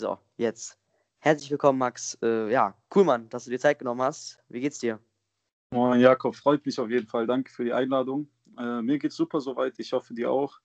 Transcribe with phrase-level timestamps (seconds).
[0.00, 0.78] So, jetzt.
[1.18, 2.16] Herzlich willkommen, Max.
[2.22, 4.38] Äh, ja, cool, Mann, dass du dir Zeit genommen hast.
[4.48, 4.98] Wie geht's dir?
[5.72, 7.26] Moin, Jakob, freut mich auf jeden Fall.
[7.26, 8.26] Danke für die Einladung.
[8.56, 9.74] Äh, mir geht's super soweit.
[9.76, 10.58] Ich hoffe, dir auch.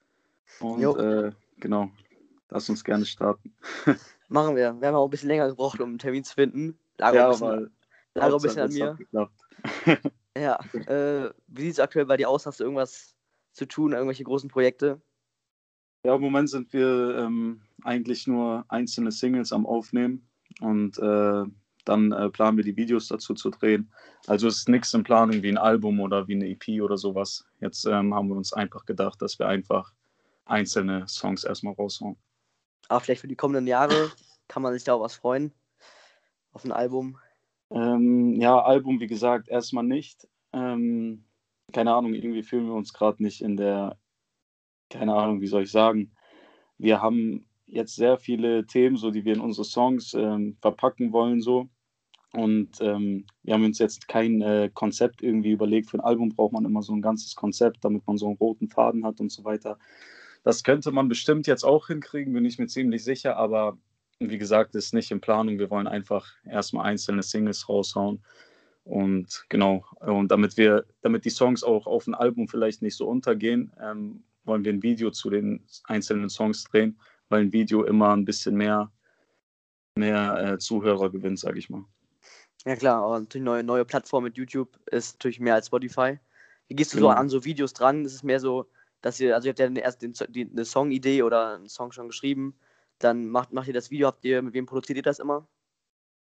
[0.61, 1.91] Und äh, genau,
[2.47, 3.53] lass uns gerne starten.
[4.29, 4.79] Machen wir.
[4.79, 6.79] Wir haben auch ein bisschen länger gebraucht, um einen Termin zu finden.
[6.97, 7.71] Lag ja, ein bisschen,
[8.13, 8.97] lag ein bisschen an mir.
[10.37, 12.45] ja, äh, wie sieht es aktuell bei dir aus?
[12.45, 13.17] Hast du irgendwas
[13.51, 15.01] zu tun, irgendwelche großen Projekte?
[16.05, 20.29] Ja, im Moment sind wir ähm, eigentlich nur einzelne Singles am Aufnehmen
[20.61, 21.43] und äh,
[21.83, 23.91] dann äh, planen wir die Videos dazu zu drehen.
[24.27, 27.43] Also es ist nichts in Planung wie ein Album oder wie eine EP oder sowas.
[27.59, 29.93] Jetzt ähm, haben wir uns einfach gedacht, dass wir einfach
[30.45, 32.17] einzelne Songs erstmal raushauen.
[32.87, 34.11] Aber vielleicht für die kommenden Jahre
[34.47, 35.53] kann man sich da auch was freuen.
[36.51, 37.17] Auf ein Album.
[37.71, 40.27] Ähm, ja, Album, wie gesagt, erstmal nicht.
[40.53, 41.25] Ähm,
[41.73, 43.97] keine Ahnung, irgendwie fühlen wir uns gerade nicht in der,
[44.89, 46.11] keine Ahnung, wie soll ich sagen.
[46.77, 51.41] Wir haben jetzt sehr viele Themen, so die wir in unsere Songs ähm, verpacken wollen,
[51.41, 51.69] so.
[52.33, 55.89] Und ähm, wir haben uns jetzt kein äh, Konzept irgendwie überlegt.
[55.89, 58.67] Für ein Album braucht man immer so ein ganzes Konzept, damit man so einen roten
[58.67, 59.77] Faden hat und so weiter.
[60.43, 63.77] Das könnte man bestimmt jetzt auch hinkriegen, bin ich mir ziemlich sicher, aber
[64.19, 65.59] wie gesagt, ist nicht in Planung.
[65.59, 68.21] Wir wollen einfach erstmal einzelne Singles raushauen.
[68.83, 73.07] Und genau, und damit wir, damit die Songs auch auf ein Album vielleicht nicht so
[73.07, 78.15] untergehen, ähm, wollen wir ein Video zu den einzelnen Songs drehen, weil ein Video immer
[78.15, 78.91] ein bisschen mehr,
[79.95, 81.85] mehr äh, Zuhörer gewinnt, sage ich mal.
[82.65, 86.19] Ja klar, aber natürlich neue, neue Plattform mit YouTube ist natürlich mehr als Spotify.
[86.67, 87.09] Wie gehst du genau.
[87.09, 88.05] so an so Videos dran?
[88.05, 88.65] Ist es mehr so,
[89.01, 92.07] dass ihr, also ihr habt ja erst den, die, eine Songidee oder einen Song schon
[92.07, 92.55] geschrieben,
[92.97, 95.47] dann macht, macht ihr das Video, habt ihr, mit wem produziert ihr das immer?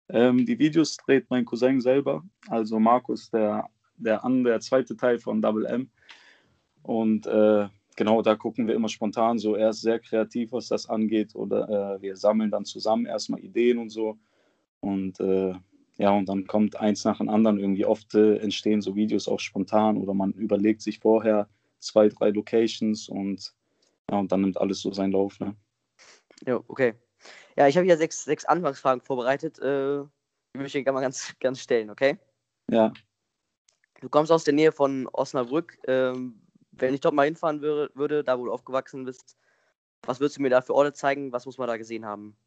[0.10, 5.20] Ähm, die Videos dreht mein Cousin selber, also Markus, der, der, an, der zweite Teil
[5.20, 5.90] von Double M.
[6.84, 7.68] Und äh,
[7.98, 9.56] genau, da gucken wir immer spontan so.
[9.56, 11.36] Er ist sehr kreativ, was das angeht.
[11.36, 14.18] Oder äh, wir sammeln dann zusammen erstmal Ideen und so.
[14.80, 15.54] Und äh,
[15.98, 17.60] ja, und dann kommt eins nach dem anderen.
[17.60, 21.50] Irgendwie oft äh, entstehen so Videos auch spontan oder man überlegt sich vorher
[21.80, 23.54] zwei, drei Locations und
[24.10, 25.40] ja, und dann nimmt alles so seinen Lauf.
[25.40, 25.56] Ne?
[26.46, 26.94] Ja, okay.
[27.58, 29.60] Ja, ich habe hier sechs, sechs Anfangsfragen vorbereitet.
[29.60, 30.04] Äh,
[30.54, 32.18] die möchte ich gerne mal ganz, ganz stellen, okay?
[32.72, 32.94] Ja.
[34.00, 35.80] Du kommst aus der Nähe von Osnabrück.
[35.88, 36.47] Ähm,
[36.80, 39.38] wenn ich dort mal hinfahren würde, würde, da wo du aufgewachsen bist,
[40.04, 41.32] was würdest du mir da für Orte zeigen?
[41.32, 42.38] Was muss man da gesehen haben?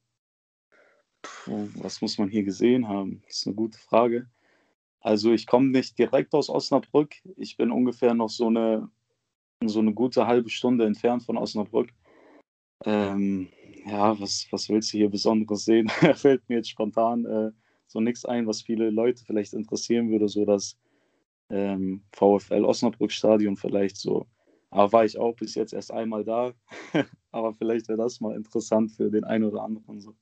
[1.23, 3.23] Puh, was muss man hier gesehen haben?
[3.27, 4.29] Das ist eine gute Frage.
[5.01, 7.15] Also ich komme nicht direkt aus Osnabrück.
[7.37, 8.89] Ich bin ungefähr noch so eine,
[9.65, 11.93] so eine gute halbe Stunde entfernt von Osnabrück.
[12.85, 13.49] Ähm,
[13.87, 15.89] ja, was, was willst du hier Besonderes sehen?
[16.15, 17.51] Fällt mir jetzt spontan äh,
[17.87, 20.77] so nichts ein, was viele Leute vielleicht interessieren würde, so das
[21.51, 24.27] ähm, VfL Osnabrück Stadion vielleicht so.
[24.71, 26.53] Aber war ich auch bis jetzt erst einmal da.
[27.33, 30.15] Aber vielleicht wäre das mal interessant für den einen oder anderen so.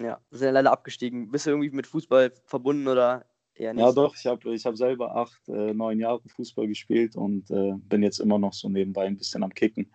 [0.00, 1.30] Ja, sind ja leider abgestiegen.
[1.30, 3.82] Bist du irgendwie mit Fußball verbunden oder eher nicht?
[3.82, 4.16] Ja, doch.
[4.16, 8.18] Ich habe ich hab selber acht, äh, neun Jahre Fußball gespielt und äh, bin jetzt
[8.18, 9.92] immer noch so nebenbei ein bisschen am Kicken.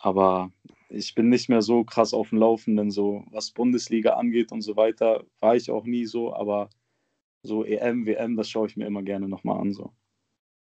[0.00, 0.50] Aber
[0.88, 4.76] ich bin nicht mehr so krass auf dem Laufenden, so was Bundesliga angeht und so
[4.76, 6.70] weiter, war ich auch nie so, aber
[7.42, 9.72] so EM, WM, das schaue ich mir immer gerne nochmal an.
[9.72, 9.92] So.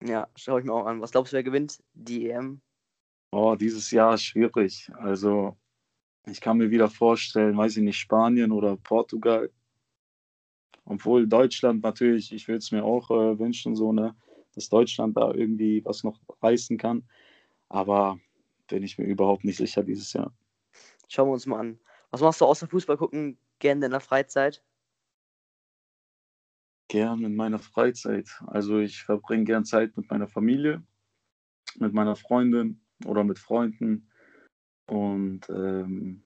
[0.03, 1.01] Ja, schaue ich mir auch an.
[1.01, 2.61] Was glaubst du, wer gewinnt die EM?
[3.31, 4.91] Oh, dieses Jahr ist schwierig.
[4.97, 5.57] Also,
[6.25, 9.51] ich kann mir wieder vorstellen, weiß ich nicht, Spanien oder Portugal.
[10.85, 14.15] Obwohl Deutschland natürlich, ich würde es mir auch äh, wünschen, so, ne,
[14.53, 17.03] dass Deutschland da irgendwie was noch reißen kann.
[17.69, 18.19] Aber
[18.67, 20.31] bin ich mir überhaupt nicht sicher dieses Jahr.
[21.07, 21.79] Schauen wir uns mal an.
[22.11, 24.63] Was machst du außer Fußball gucken gerne in der Freizeit?
[26.95, 28.29] Gern in meiner Freizeit.
[28.47, 30.81] Also ich verbringe gern Zeit mit meiner Familie,
[31.77, 34.09] mit meiner Freundin oder mit Freunden.
[34.87, 36.23] Und ähm,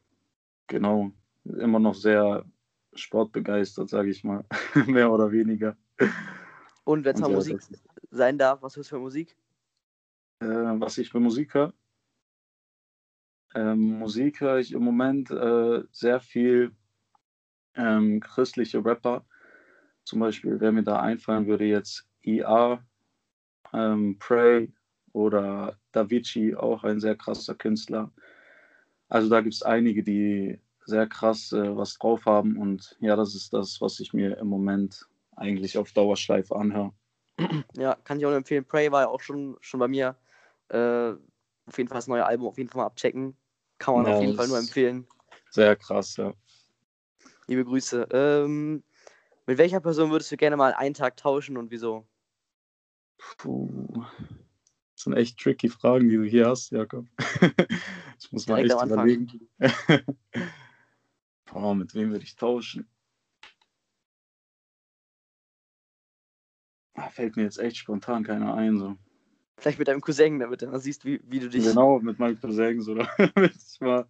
[0.67, 1.11] genau,
[1.43, 2.45] immer noch sehr
[2.93, 4.45] sportbegeistert, sage ich mal.
[4.85, 5.75] Mehr oder weniger.
[6.83, 7.59] Und wenn es mal Musik
[8.11, 9.35] sein darf, was hörst du für Musik?
[10.41, 11.73] Äh, was ich für Musik höre?
[13.55, 16.75] Ähm, Musik höre ich im Moment äh, sehr viel
[17.73, 19.25] ähm, christliche Rapper.
[20.09, 22.83] Zum Beispiel, wer mir da einfallen würde, jetzt IA,
[23.71, 24.73] ähm, Prey
[25.13, 28.11] oder Davici, auch ein sehr krasser Künstler.
[29.07, 33.35] Also da gibt es einige, die sehr krass äh, was drauf haben und ja, das
[33.35, 36.91] ist das, was ich mir im Moment eigentlich auf Dauerschleife anhöre.
[37.75, 38.65] Ja, kann ich auch empfehlen.
[38.65, 40.15] Prey war ja auch schon, schon bei mir.
[40.69, 41.11] Äh,
[41.67, 43.37] auf jeden Fall das neue Album auf jeden Fall mal abchecken.
[43.77, 45.05] Kann man ja, auf jeden Fall nur empfehlen.
[45.51, 46.33] Sehr krass, ja.
[47.45, 48.07] Liebe Grüße.
[48.11, 48.83] Ähm,
[49.49, 52.07] mit welcher Person würdest du gerne mal einen Tag tauschen und wieso?
[53.39, 54.05] Puh.
[54.93, 57.07] Das sind echt tricky Fragen, die du hier hast, Jakob.
[58.19, 59.49] ich muss mal Direkt echt überlegen.
[61.51, 62.87] Boah, mit wem würde ich tauschen?
[66.93, 68.77] Ah, fällt mir jetzt echt spontan keiner ein.
[68.77, 68.97] So.
[69.57, 71.63] Vielleicht mit deinem Cousin, damit du mal siehst, wie, wie du dich.
[71.63, 74.05] Genau, mit meinem Cousin, so, damit ich mal,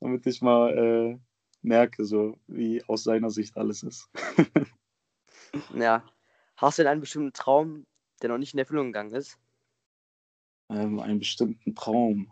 [0.00, 1.18] damit ich mal äh,
[1.62, 4.10] merke, so wie aus seiner Sicht alles ist.
[5.74, 6.04] ja.
[6.56, 7.86] Hast du denn einen bestimmten Traum,
[8.20, 9.38] der noch nicht in Erfüllung gegangen ist?
[10.68, 12.30] Ähm, einen bestimmten Traum.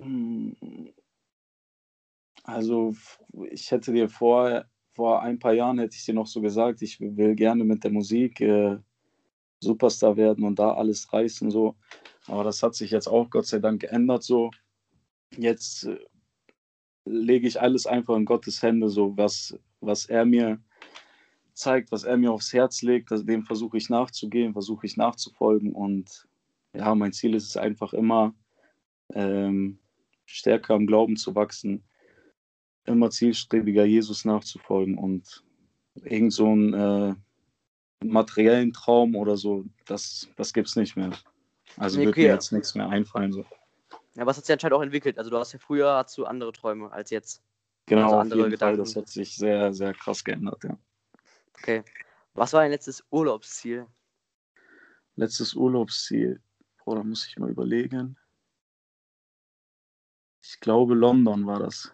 [0.00, 0.56] Hm.
[2.44, 2.94] Also,
[3.50, 4.64] ich hätte dir vor,
[4.94, 7.90] vor ein paar Jahren hätte ich dir noch so gesagt, ich will gerne mit der
[7.90, 8.78] Musik äh,
[9.60, 11.76] Superstar werden und da alles reißen so.
[12.26, 14.50] Aber das hat sich jetzt auch Gott sei Dank geändert so.
[15.36, 15.98] Jetzt äh,
[17.04, 20.60] lege ich alles einfach in Gottes Hände so, was was er mir
[21.52, 26.26] zeigt, was er mir aufs Herz legt, dem versuche ich nachzugehen, versuche ich nachzufolgen und
[26.74, 28.34] ja, mein Ziel ist es einfach immer
[29.14, 29.78] ähm,
[30.26, 31.84] stärker im Glauben zu wachsen,
[32.84, 35.44] immer zielstrebiger Jesus nachzufolgen und
[36.02, 37.14] irgend so einen äh,
[38.04, 41.12] materiellen Traum oder so, das, das gibt es nicht mehr.
[41.76, 43.32] Also okay, wird mir jetzt nichts mehr einfallen.
[43.32, 43.44] So.
[44.16, 45.18] Ja, was hat sich anscheinend auch entwickelt?
[45.18, 47.42] Also du hast ja früher hast du andere Träume als jetzt.
[47.86, 48.76] Genau, also andere auf jeden Gedanken.
[48.76, 50.78] Fall, das hat sich sehr, sehr krass geändert, ja.
[51.58, 51.82] Okay.
[52.34, 53.86] Was war dein letztes Urlaubsziel?
[55.16, 56.40] Letztes Urlaubsziel.
[56.84, 58.16] Boah, da muss ich mal überlegen.
[60.42, 61.92] Ich glaube, London war das.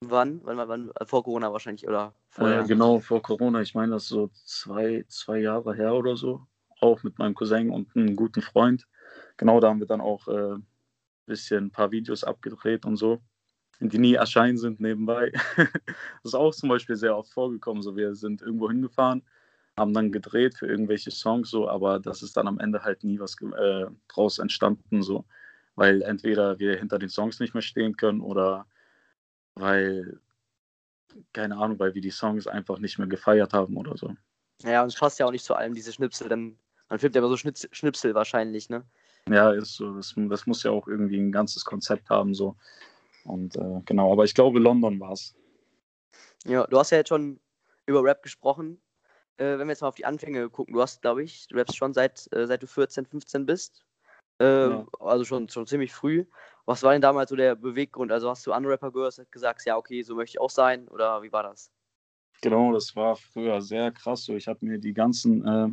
[0.00, 0.40] Wann?
[0.44, 0.92] Wann, wann, wann?
[1.06, 2.14] Vor Corona wahrscheinlich, oder?
[2.36, 3.60] Äh, genau, vor Corona.
[3.62, 6.46] Ich meine, das ist so zwei, zwei Jahre her oder so.
[6.80, 8.86] Auch mit meinem Cousin und einem guten Freund.
[9.36, 10.56] Genau, da haben wir dann auch äh,
[11.28, 13.20] bisschen ein paar Videos abgedreht und so,
[13.80, 15.30] die nie erscheinen sind nebenbei.
[15.56, 17.82] das ist auch zum Beispiel sehr oft vorgekommen.
[17.82, 19.22] So, wir sind irgendwo hingefahren,
[19.76, 23.20] haben dann gedreht für irgendwelche Songs, so, aber das ist dann am Ende halt nie
[23.20, 25.24] was äh, draus entstanden, so
[25.78, 28.66] weil entweder wir hinter den Songs nicht mehr stehen können oder
[29.54, 30.20] weil,
[31.32, 34.14] keine Ahnung, weil wir die Songs einfach nicht mehr gefeiert haben oder so.
[34.64, 36.58] Ja, und es passt ja auch nicht zu allem, diese Schnipsel, denn
[36.88, 38.84] man filmt ja immer so Schnipsel wahrscheinlich, ne?
[39.30, 39.94] Ja, ist so.
[39.94, 42.56] Das, das muss ja auch irgendwie ein ganzes Konzept haben, so.
[43.24, 45.34] Und äh, genau, aber ich glaube, London war es.
[46.44, 47.40] Ja, du hast ja jetzt schon
[47.86, 48.80] über Rap gesprochen.
[49.36, 51.76] Äh, wenn wir jetzt mal auf die Anfänge gucken, du hast, glaube ich, du rappst
[51.76, 53.84] schon seit, äh, seit du 14, 15 bist.
[54.40, 54.86] Äh, ja.
[55.00, 56.24] Also schon, schon ziemlich früh.
[56.64, 58.12] Was war denn damals so der Beweggrund?
[58.12, 60.86] Also hast du andere Rapper gehört und gesagt, ja, okay, so möchte ich auch sein?
[60.88, 61.70] Oder wie war das?
[62.40, 64.24] Genau, das war früher sehr krass.
[64.24, 65.68] So, ich habe mir die ganzen, äh,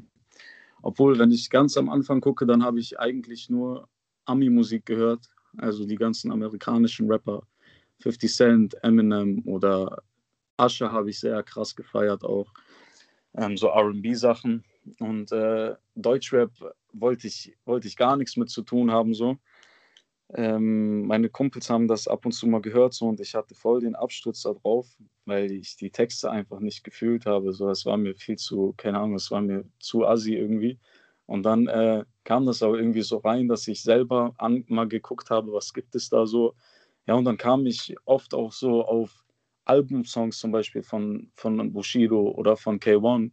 [0.85, 3.89] obwohl, wenn ich ganz am Anfang gucke, dann habe ich eigentlich nur
[4.25, 5.31] Ami-Musik gehört.
[5.57, 7.41] Also die ganzen amerikanischen Rapper.
[8.01, 10.03] 50 Cent, Eminem oder
[10.57, 12.53] Asche habe ich sehr krass gefeiert auch.
[13.33, 14.63] Ähm, so RB-Sachen.
[14.99, 16.51] Und äh, Deutschrap
[16.93, 19.15] wollte ich, wollte ich gar nichts mit zu tun haben.
[19.15, 19.37] So.
[20.33, 23.81] Ähm, meine Kumpels haben das ab und zu mal gehört so, und ich hatte voll
[23.81, 24.87] den Absturz da drauf,
[25.25, 27.53] weil ich die Texte einfach nicht gefühlt habe.
[27.53, 30.79] So, es war mir viel zu, keine Ahnung, es war mir zu assi irgendwie.
[31.27, 35.29] Und dann äh, kam das auch irgendwie so rein, dass ich selber an, mal geguckt
[35.29, 36.55] habe, was gibt es da so.
[37.07, 39.25] Ja, und dann kam ich oft auch so auf
[39.65, 43.31] Albumsongs zum Beispiel von, von Bushido oder von K1,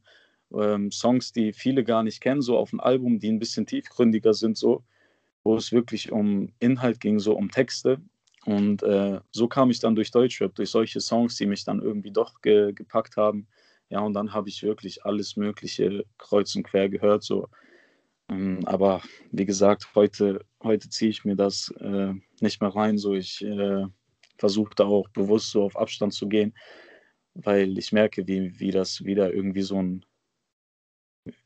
[0.54, 4.34] ähm, Songs, die viele gar nicht kennen, so auf ein Album, die ein bisschen tiefgründiger
[4.34, 4.84] sind, so,
[5.44, 8.00] wo es wirklich um Inhalt ging, so um Texte.
[8.44, 12.10] Und äh, so kam ich dann durch Deutschrap, durch solche Songs, die mich dann irgendwie
[12.10, 13.46] doch ge gepackt haben.
[13.88, 17.22] Ja, und dann habe ich wirklich alles Mögliche kreuz und quer gehört.
[17.22, 17.48] So.
[18.28, 22.98] Ähm, aber wie gesagt, heute, heute ziehe ich mir das äh, nicht mehr rein.
[22.98, 23.14] So.
[23.14, 23.84] Ich äh,
[24.38, 26.54] versuche da auch bewusst so auf Abstand zu gehen,
[27.34, 30.04] weil ich merke, wie, wie das wieder irgendwie so ein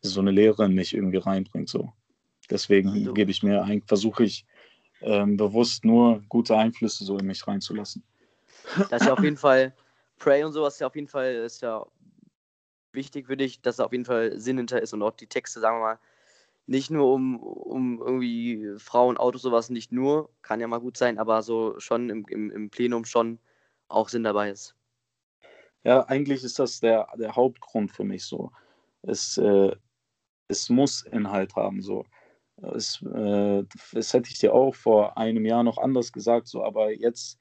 [0.00, 1.68] so eine Lehre in mich irgendwie reinbringt.
[1.68, 1.92] So.
[2.50, 3.12] Deswegen also.
[3.14, 4.46] gebe ich mir ein, versuche ich
[5.00, 8.02] ähm, bewusst nur gute Einflüsse so in mich reinzulassen.
[8.90, 9.74] Das ist ja auf jeden Fall,
[10.18, 11.84] Pray und sowas ist ja auf jeden Fall, ist ja
[12.92, 15.60] wichtig für dich, dass da auf jeden Fall Sinn hinter ist und auch die Texte,
[15.60, 15.98] sagen wir mal,
[16.66, 21.18] nicht nur um, um irgendwie Frauen, Autos, sowas, nicht nur, kann ja mal gut sein,
[21.18, 23.38] aber so schon im, im, im Plenum schon
[23.88, 24.74] auch Sinn dabei ist.
[25.84, 28.50] Ja, eigentlich ist das der, der Hauptgrund für mich so
[29.06, 29.74] es, äh,
[30.48, 31.82] es muss Inhalt haben.
[31.82, 32.04] So.
[32.62, 36.92] Es, äh, das hätte ich dir auch vor einem Jahr noch anders gesagt, so, aber
[36.92, 37.38] jetzt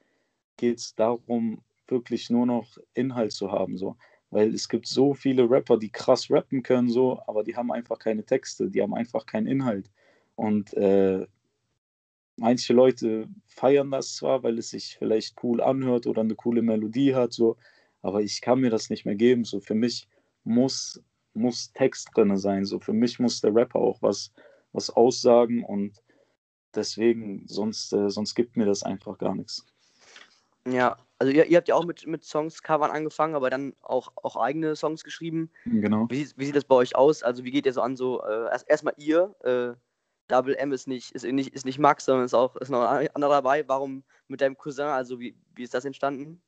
[0.56, 3.76] geht es darum, wirklich nur noch Inhalt zu haben.
[3.78, 3.96] So.
[4.30, 7.98] Weil es gibt so viele Rapper, die krass rappen können, so, aber die haben einfach
[7.98, 9.90] keine Texte, die haben einfach keinen Inhalt.
[10.34, 11.26] Und äh,
[12.36, 17.14] manche Leute feiern das zwar, weil es sich vielleicht cool anhört oder eine coole Melodie
[17.14, 17.56] hat, so,
[18.02, 19.44] aber ich kann mir das nicht mehr geben.
[19.44, 20.08] So für mich
[20.44, 21.02] muss
[21.36, 22.64] muss Text drin sein.
[22.64, 24.32] So für mich muss der Rapper auch was,
[24.76, 26.02] was aussagen und
[26.74, 29.64] deswegen, sonst, äh, sonst gibt mir das einfach gar nichts.
[30.68, 34.36] Ja, also ihr, ihr habt ja auch mit, mit Songs-Covern angefangen, aber dann auch, auch
[34.36, 35.50] eigene Songs geschrieben.
[35.64, 36.06] Genau.
[36.10, 37.22] Wie, wie sieht das bei euch aus?
[37.22, 39.74] Also wie geht ihr so an so, äh, erst, erstmal ihr, äh,
[40.28, 43.08] Double M ist nicht, ist nicht, ist nicht Max, sondern ist auch ist noch ein
[43.14, 43.66] anderer dabei.
[43.68, 44.86] Warum mit deinem Cousin?
[44.86, 46.42] Also wie, wie ist das entstanden?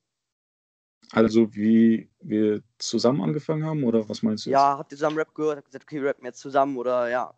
[1.13, 4.51] Also wie wir zusammen angefangen haben oder was meinst du?
[4.51, 4.55] Jetzt?
[4.55, 5.59] Ja, habt ihr zusammen Rap gehört?
[5.59, 7.33] Habt ihr gesagt, okay, wir rappen jetzt zusammen oder ja?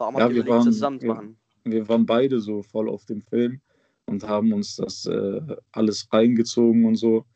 [0.00, 1.36] Warum ja, habt ihr überlegt, das zusammen zu machen?
[1.64, 3.60] Wir, wir, waren beide so voll auf dem Film
[4.06, 5.40] und haben uns das äh,
[5.72, 7.26] alles reingezogen und so.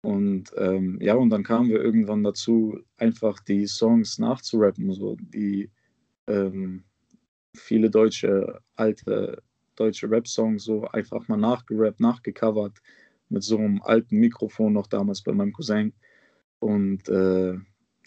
[0.00, 5.70] Und ähm, ja, und dann kamen wir irgendwann dazu, einfach die Songs nachzurappen, so die
[6.26, 6.82] ähm,
[7.54, 9.40] viele deutsche, alte
[9.76, 12.78] deutsche Rap-Songs so einfach mal nachgerappt, nachgecovert
[13.28, 15.92] mit so einem alten Mikrofon noch damals bei meinem Cousin.
[16.58, 17.54] Und äh,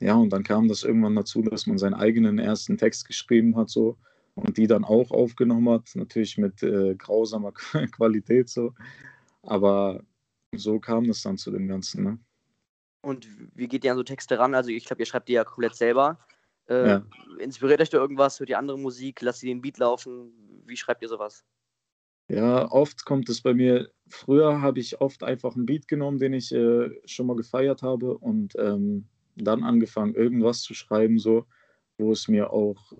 [0.01, 3.69] ja, und dann kam das irgendwann dazu, dass man seinen eigenen ersten Text geschrieben hat
[3.69, 3.97] so
[4.33, 7.51] und die dann auch aufgenommen hat, natürlich mit äh, grausamer
[7.91, 8.73] Qualität so.
[9.43, 10.03] Aber
[10.55, 12.03] so kam es dann zu dem Ganzen.
[12.03, 12.19] Ne?
[13.01, 14.55] Und wie geht ihr an so Texte ran?
[14.55, 16.17] Also ich glaube, ihr schreibt die ja komplett selber.
[16.67, 17.05] Äh, ja.
[17.37, 18.39] Inspiriert euch da irgendwas?
[18.39, 19.21] Hört ihr andere Musik?
[19.21, 20.31] Lasst ihr den Beat laufen?
[20.65, 21.45] Wie schreibt ihr sowas?
[22.27, 23.91] Ja, oft kommt es bei mir.
[24.07, 28.17] Früher habe ich oft einfach einen Beat genommen, den ich äh, schon mal gefeiert habe
[28.17, 29.07] und ähm,
[29.43, 31.45] dann angefangen, irgendwas zu schreiben, so,
[31.97, 32.93] wo es mir auch,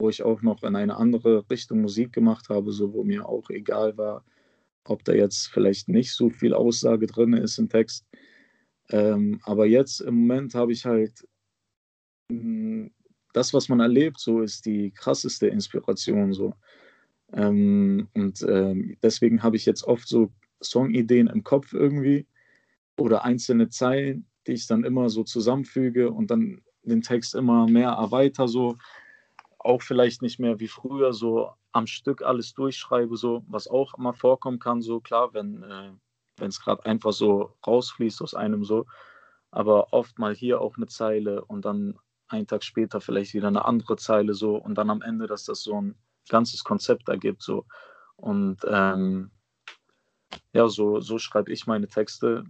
[0.00, 3.50] wo ich auch noch in eine andere Richtung Musik gemacht habe, so wo mir auch
[3.50, 4.24] egal war,
[4.84, 8.06] ob da jetzt vielleicht nicht so viel Aussage drin ist im Text.
[8.90, 11.26] Ähm, aber jetzt im Moment habe ich halt
[12.30, 12.90] hm,
[13.32, 16.54] das, was man erlebt, so ist die krasseste Inspiration so.
[17.32, 22.26] Ähm, und ähm, deswegen habe ich jetzt oft so Songideen im Kopf irgendwie
[22.98, 27.90] oder einzelne Zeilen, die ich dann immer so zusammenfüge und dann den Text immer mehr
[27.90, 28.76] erweiter, so
[29.58, 34.14] auch vielleicht nicht mehr wie früher so am Stück alles durchschreibe, so was auch immer
[34.14, 35.90] vorkommen kann, so klar, wenn äh,
[36.38, 38.86] wenn es gerade einfach so rausfließt aus einem so,
[39.50, 41.98] aber oft mal hier auch eine Zeile und dann
[42.28, 45.62] einen Tag später vielleicht wieder eine andere Zeile so und dann am Ende, dass das
[45.62, 45.94] so ein
[46.28, 47.42] ganzes Konzept ergibt.
[47.42, 47.64] So.
[48.16, 49.30] Und ähm,
[50.52, 52.44] ja, so, so schreibe ich meine Texte.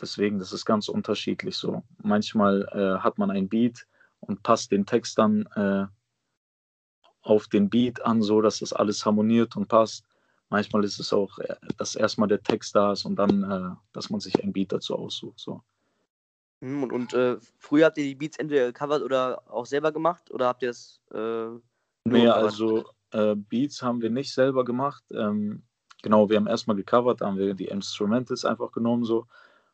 [0.00, 1.82] Deswegen, das ist ganz unterschiedlich so.
[2.02, 3.86] Manchmal äh, hat man ein Beat
[4.20, 5.86] und passt den Text dann äh,
[7.22, 10.04] auf den Beat an, so dass das alles harmoniert und passt.
[10.48, 14.10] Manchmal ist es auch, äh, dass erstmal der Text da ist und dann, äh, dass
[14.10, 15.40] man sich ein Beat dazu aussucht.
[15.40, 15.62] So.
[16.62, 20.30] Hm, und, und äh, früher habt ihr die Beats entweder gecovert oder auch selber gemacht
[20.30, 21.00] oder habt ihr es?
[21.12, 21.48] Äh,
[22.04, 25.04] nee, also äh, Beats haben wir nicht selber gemacht.
[25.10, 25.62] Ähm,
[26.02, 29.26] genau, wir haben erstmal gecovert, da haben wir die Instrumentals einfach genommen so.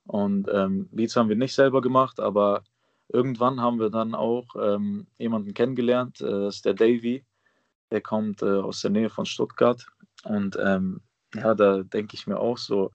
[0.07, 2.65] Und ähm, Beats haben wir nicht selber gemacht, aber
[3.09, 7.25] irgendwann haben wir dann auch ähm, jemanden kennengelernt, äh, das ist der Davy.
[7.91, 9.87] Der kommt äh, aus der Nähe von Stuttgart.
[10.25, 11.01] Und ähm,
[11.35, 12.91] ja, da denke ich mir auch so,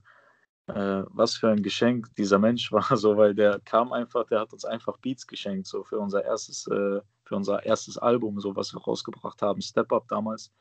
[0.68, 4.52] äh, was für ein Geschenk dieser Mensch war, so, weil der kam einfach, der hat
[4.52, 8.72] uns einfach Beats geschenkt, so für unser erstes, äh, für unser erstes Album, so was
[8.74, 10.52] wir rausgebracht haben, Step Up damals,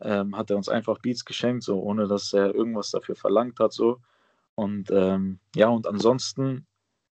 [0.00, 3.72] ähm, hat er uns einfach Beats geschenkt, so ohne dass er irgendwas dafür verlangt hat,
[3.72, 4.00] so.
[4.54, 6.66] Und ähm, ja, und ansonsten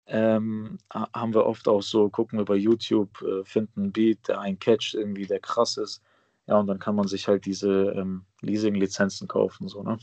[0.06, 4.40] ähm, haben wir oft auch so, gucken wir bei YouTube, äh, finden einen Beat, der
[4.40, 6.02] einen catcht, irgendwie, der krass ist.
[6.48, 9.98] Ja, und dann kann man sich halt diese ähm, Leasing-Lizenzen kaufen, so, ne?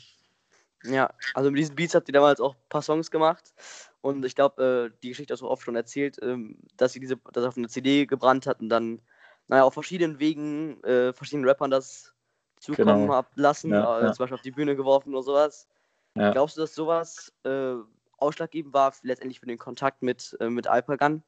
[0.84, 3.52] Ja, also mit diesen Beats habt ihr damals auch ein paar Songs gemacht.
[4.00, 7.18] Und ich glaube, äh, die Geschichte hast du oft schon erzählt, ähm, dass ihr diese,
[7.32, 9.02] das auf eine CD gebrannt hat und dann,
[9.48, 12.14] naja, auf verschiedenen Wegen, äh, verschiedenen Rappern das
[12.58, 13.14] zukommen genau.
[13.14, 14.12] habt lassen, ja, ja.
[14.12, 15.68] zum Beispiel auf die Bühne geworfen oder sowas.
[16.16, 16.32] Ja.
[16.32, 17.74] Glaubst du, dass sowas äh,
[18.18, 21.22] ausschlaggebend war, letztendlich für den Kontakt mit, äh, mit Alpagan?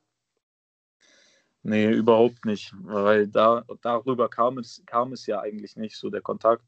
[1.65, 6.21] Nee, überhaupt nicht, weil da, darüber kam es, kam es ja eigentlich nicht, so der
[6.21, 6.65] Kontakt.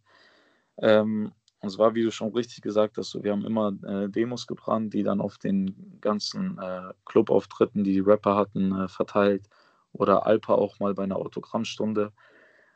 [0.78, 4.08] Ähm, und es war, wie du schon richtig gesagt hast, so, wir haben immer äh,
[4.08, 9.48] Demos gebrannt, die dann auf den ganzen äh, Clubauftritten, die die Rapper hatten, äh, verteilt.
[9.92, 12.12] Oder Alpa auch mal bei einer Autogrammstunde.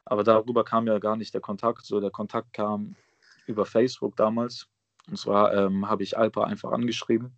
[0.04, 1.84] Aber darüber kam ja gar nicht der Kontakt.
[1.84, 2.96] So, der Kontakt kam
[3.46, 4.68] über Facebook damals.
[5.08, 7.36] Und zwar ähm, habe ich Alpa einfach angeschrieben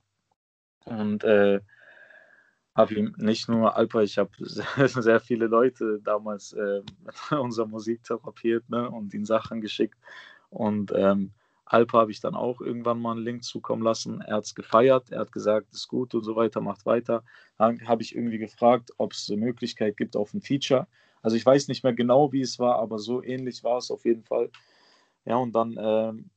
[0.84, 1.60] und äh,
[2.74, 7.66] habe ihm nicht nur Alpa, ich habe sehr, sehr, viele Leute damals äh, mit unserer
[7.66, 9.98] Musik therapiert ne, und ihnen Sachen geschickt.
[10.50, 11.32] Und ähm,
[11.64, 14.20] Alpa habe ich dann auch irgendwann mal einen Link zukommen lassen.
[14.22, 17.22] Er hat es gefeiert, er hat gesagt, ist gut und so weiter, macht weiter.
[17.58, 20.88] Dann habe ich irgendwie gefragt, ob es eine Möglichkeit gibt auf ein Feature.
[21.22, 24.04] Also ich weiß nicht mehr genau, wie es war, aber so ähnlich war es auf
[24.04, 24.50] jeden Fall.
[25.24, 26.30] Ja, und dann ähm,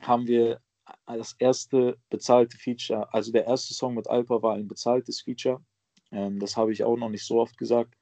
[0.00, 0.60] haben wir
[1.06, 5.60] das erste bezahlte Feature, also der erste Song mit Alpa war ein bezahltes Feature.
[6.10, 7.94] Ähm, das habe ich auch noch nicht so oft gesagt.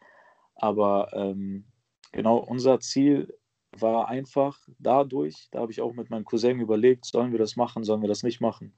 [0.55, 1.65] Aber ähm,
[2.13, 3.37] genau unser Ziel
[3.73, 7.85] war einfach dadurch, da habe ich auch mit meinem Cousin überlegt, sollen wir das machen,
[7.85, 8.73] sollen wir das nicht machen.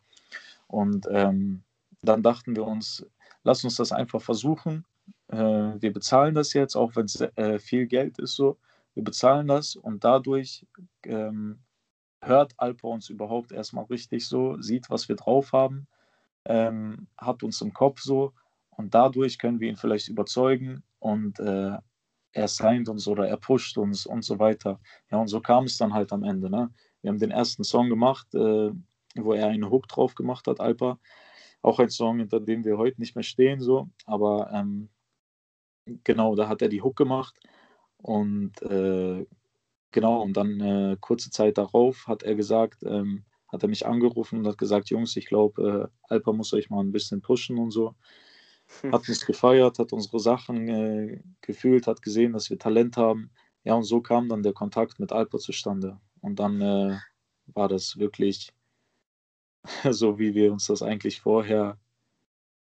[0.67, 1.63] Und ähm,
[2.03, 3.07] dann dachten wir uns,
[3.45, 4.85] lass uns das einfach versuchen.
[5.29, 8.59] Äh, wir bezahlen das jetzt, auch wenn es äh, viel Geld ist so.
[8.95, 10.67] Wir bezahlen das und dadurch
[11.05, 11.61] ähm,
[12.21, 15.87] hört Alpa uns überhaupt erstmal richtig so, sieht, was wir drauf haben,
[16.45, 18.33] ähm, hat uns im Kopf so
[18.71, 21.77] und dadurch können wir ihn vielleicht überzeugen und äh,
[22.33, 24.81] er signed uns oder er pusht uns und so weiter.
[25.11, 26.51] Ja, und so kam es dann halt am Ende.
[26.51, 26.71] Ne?
[27.03, 28.71] Wir haben den ersten Song gemacht, äh,
[29.17, 30.99] wo er einen Hook drauf gemacht hat, Alpa.
[31.63, 33.89] Auch ein Song, hinter dem wir heute nicht mehr stehen, so.
[34.05, 34.89] Aber ähm,
[36.05, 37.35] genau, da hat er die Hook gemacht.
[37.97, 39.27] Und äh,
[39.93, 44.41] genau, und dann äh, kurze Zeit darauf hat er gesagt, ähm, hat er mich angerufen
[44.41, 47.71] und hat gesagt, Jungs, ich glaube, äh, Alpa muss euch mal ein bisschen pushen und
[47.71, 47.95] so.
[48.93, 53.31] Hat uns gefeiert, hat unsere Sachen äh, gefühlt, hat gesehen, dass wir Talent haben.
[53.65, 55.99] Ja, und so kam dann der Kontakt mit Alpa zustande.
[56.21, 56.99] Und dann äh,
[57.47, 58.53] war das wirklich
[59.91, 61.79] so, wie wir uns das eigentlich vorher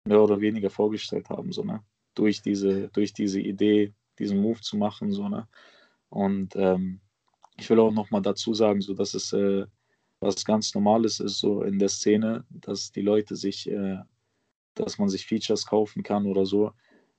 [0.05, 1.83] mehr oder weniger vorgestellt haben, so, ne?
[2.15, 5.49] Durch diese, durch diese Idee, diesen Move zu machen, so, ne?
[6.11, 7.01] Und ähm,
[7.57, 9.67] ich will auch nochmal dazu sagen, so dass es äh,
[10.21, 13.99] was ganz Normales ist, so in der Szene, dass die Leute sich äh,
[14.79, 16.73] dass man sich Features kaufen kann oder so.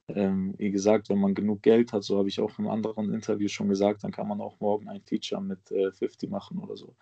[0.07, 3.47] Ähm, wie gesagt, wenn man genug Geld hat, so habe ich auch im anderen Interview
[3.47, 6.95] schon gesagt, dann kann man auch morgen ein Feature mit äh, 50 machen oder so.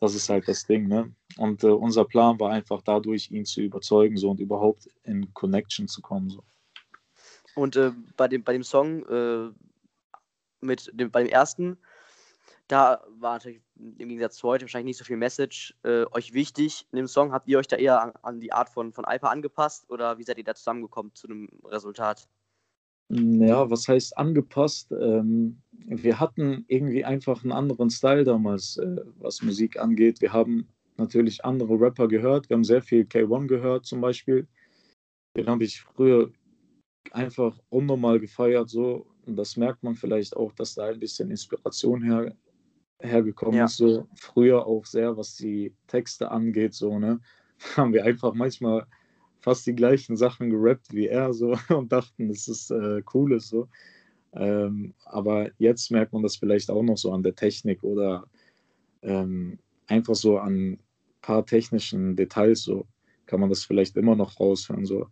[0.00, 1.14] Das ist halt das Ding, ne?
[1.36, 5.88] Und äh, unser Plan war einfach dadurch, ihn zu überzeugen, so und überhaupt in Connection
[5.88, 6.30] zu kommen.
[6.30, 6.42] So.
[7.54, 9.50] Und äh, bei, dem, bei dem Song, äh,
[10.60, 11.78] mit dem, bei dem ersten,
[12.68, 16.86] da war natürlich im Gegensatz zu heute wahrscheinlich nicht so viel Message äh, euch wichtig
[16.92, 17.32] in dem Song.
[17.32, 20.22] Habt ihr euch da eher an, an, die Art von, von Alpa angepasst oder wie
[20.22, 22.28] seid ihr da zusammengekommen zu einem Resultat?
[23.08, 24.92] Ja, was heißt angepasst?
[24.92, 30.20] Ähm, wir hatten irgendwie einfach einen anderen Style damals, äh, was Musik angeht.
[30.20, 32.48] Wir haben natürlich andere Rapper gehört.
[32.48, 34.46] Wir haben sehr viel K1 gehört zum Beispiel.
[35.36, 36.30] Den habe ich früher
[37.10, 39.06] einfach unnormal gefeiert so.
[39.30, 42.34] Und das merkt man vielleicht auch, dass da ein bisschen Inspiration her
[42.98, 43.64] hergekommen ja.
[43.64, 47.20] ist, so früher auch sehr, was die Texte angeht, so, ne,
[47.76, 48.86] haben wir einfach manchmal
[49.38, 53.48] fast die gleichen Sachen gerappt wie er so und dachten, das ist äh, cool ist
[53.48, 53.68] so.
[54.32, 58.26] Ähm, aber jetzt merkt man das vielleicht auch noch so an der Technik oder
[59.02, 60.78] ähm, einfach so an ein
[61.22, 62.86] paar technischen Details so
[63.26, 65.06] kann man das vielleicht immer noch raushören so.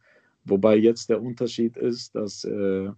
[0.44, 2.90] Wobei jetzt der Unterschied ist, dass äh,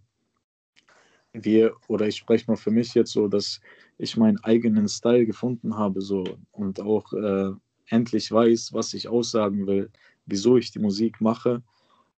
[1.32, 3.60] wir, oder ich spreche mal für mich jetzt so, dass
[3.98, 7.52] ich meinen eigenen Style gefunden habe so und auch äh,
[7.88, 9.90] endlich weiß, was ich aussagen will,
[10.26, 11.62] wieso ich die Musik mache.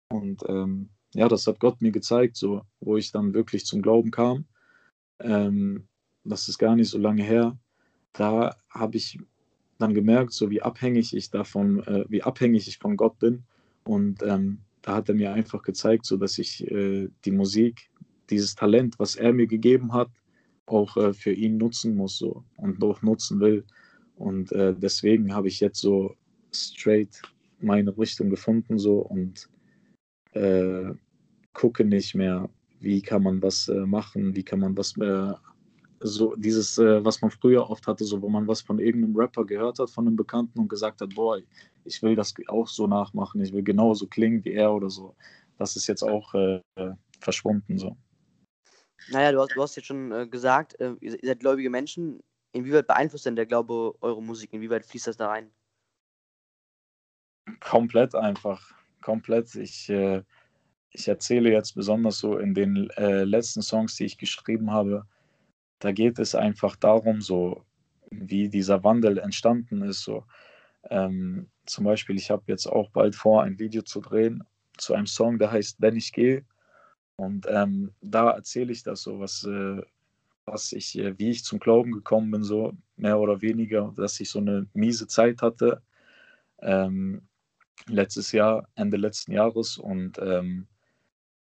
[0.09, 4.11] Und ähm, ja, das hat Gott mir gezeigt, so, wo ich dann wirklich zum Glauben
[4.11, 4.45] kam.
[5.19, 5.87] Ähm,
[6.23, 7.57] das ist gar nicht so lange her.
[8.13, 9.19] Da habe ich
[9.77, 13.43] dann gemerkt, so wie abhängig ich davon, äh, wie abhängig ich von Gott bin.
[13.83, 17.89] Und ähm, da hat er mir einfach gezeigt, so dass ich äh, die Musik
[18.33, 20.09] dieses Talent, was er mir gegeben hat,
[20.65, 23.65] auch äh, für ihn nutzen muss so, und auch nutzen will.
[24.15, 26.15] Und äh, deswegen habe ich jetzt so
[26.53, 27.21] straight
[27.59, 29.49] meine Richtung gefunden so und
[30.33, 30.93] äh,
[31.53, 35.33] gucke nicht mehr, wie kann man was äh, machen, wie kann man was äh,
[36.01, 39.45] so dieses, äh, was man früher oft hatte, so wo man was von irgendeinem Rapper
[39.45, 41.39] gehört hat, von einem Bekannten und gesagt hat, boah,
[41.85, 45.15] ich will das auch so nachmachen, ich will genauso klingen wie er oder so.
[45.57, 46.33] Das ist jetzt auch
[47.19, 47.95] verschwunden so.
[49.09, 52.21] Naja, du hast, du hast jetzt schon äh, gesagt, äh, ihr, seid gläubige Menschen.
[52.51, 54.53] Inwieweit beeinflusst denn der Glaube eure Musik?
[54.53, 55.51] Inwieweit fließt das da rein?
[57.59, 58.71] Komplett einfach.
[59.01, 59.53] Komplett.
[59.55, 60.23] Ich, äh,
[60.91, 65.05] ich erzähle jetzt besonders so in den äh, letzten Songs, die ich geschrieben habe,
[65.79, 67.65] da geht es einfach darum, so
[68.09, 70.03] wie dieser Wandel entstanden ist.
[70.03, 70.25] So.
[70.89, 74.43] Ähm, zum Beispiel, ich habe jetzt auch bald vor, ein Video zu drehen
[74.77, 76.45] zu einem Song, der heißt Wenn ich gehe.
[77.15, 79.81] Und ähm, da erzähle ich das so, was, äh,
[80.45, 84.29] was ich, äh, wie ich zum Glauben gekommen bin, so mehr oder weniger, dass ich
[84.29, 85.81] so eine miese Zeit hatte
[86.61, 87.21] ähm,
[87.87, 90.67] letztes Jahr, Ende letzten Jahres und ähm,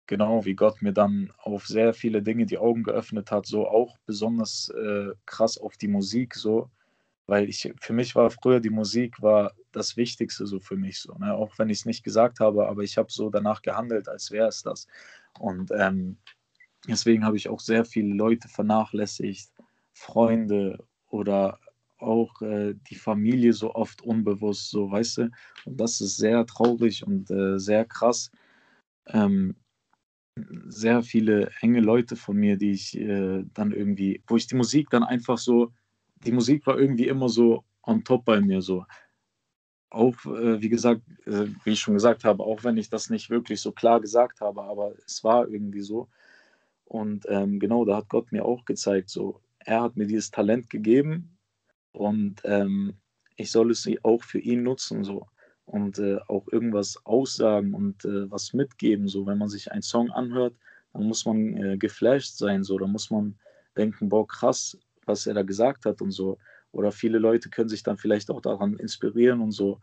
[0.06, 3.98] genau, wie Gott mir dann auf sehr viele Dinge die Augen geöffnet hat, so auch
[4.06, 6.70] besonders äh, krass auf die Musik, so,
[7.26, 11.14] weil ich, für mich war früher die Musik war das Wichtigste so für mich, so,
[11.14, 11.34] ne?
[11.34, 14.48] auch wenn ich es nicht gesagt habe, aber ich habe so danach gehandelt, als wäre
[14.48, 14.86] es das.
[15.38, 16.18] Und ähm,
[16.88, 19.50] deswegen habe ich auch sehr viele Leute vernachlässigt,
[19.92, 21.58] Freunde oder
[21.98, 25.30] auch äh, die Familie so oft unbewusst, so weißt du.
[25.64, 28.30] Und das ist sehr traurig und äh, sehr krass.
[29.06, 29.56] Ähm,
[30.68, 34.88] sehr viele enge Leute von mir, die ich äh, dann irgendwie, wo ich die Musik
[34.90, 35.72] dann einfach so,
[36.24, 38.84] die Musik war irgendwie immer so on top bei mir so.
[39.90, 43.30] Auch, äh, wie gesagt, äh, wie ich schon gesagt habe, auch wenn ich das nicht
[43.30, 46.08] wirklich so klar gesagt habe, aber es war irgendwie so.
[46.84, 50.70] Und ähm, genau, da hat Gott mir auch gezeigt, so, er hat mir dieses Talent
[50.70, 51.36] gegeben
[51.92, 52.94] und ähm,
[53.36, 55.26] ich soll es auch für ihn nutzen, so
[55.70, 59.06] und äh, auch irgendwas aussagen und äh, was mitgeben.
[59.06, 60.54] So, wenn man sich einen Song anhört,
[60.92, 62.64] dann muss man äh, geflasht sein.
[62.64, 63.36] So, da muss man
[63.76, 64.76] denken, boah, krass,
[65.06, 66.38] was er da gesagt hat und so.
[66.72, 69.80] Oder viele Leute können sich dann vielleicht auch daran inspirieren und so.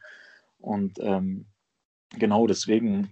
[0.60, 1.46] Und ähm,
[2.12, 3.12] genau deswegen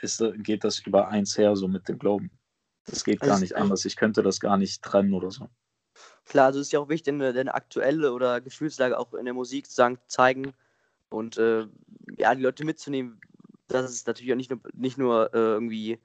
[0.00, 2.30] ist, geht das über eins her, so mit dem Glauben.
[2.86, 3.84] Das geht gar also nicht anders.
[3.84, 5.48] Ich könnte das gar nicht trennen oder so.
[6.24, 9.70] Klar, also es ist ja auch wichtig, deine aktuelle oder Gefühlslage auch in der Musik
[9.70, 10.54] zu zeigen,
[11.12, 11.66] und äh,
[12.16, 13.20] ja, die Leute mitzunehmen,
[13.68, 16.00] dass es natürlich auch nicht nur, nicht nur äh, irgendwie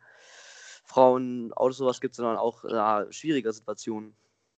[0.83, 4.15] Frauen, Autos sowas gibt, sondern auch äh, schwierige Situationen.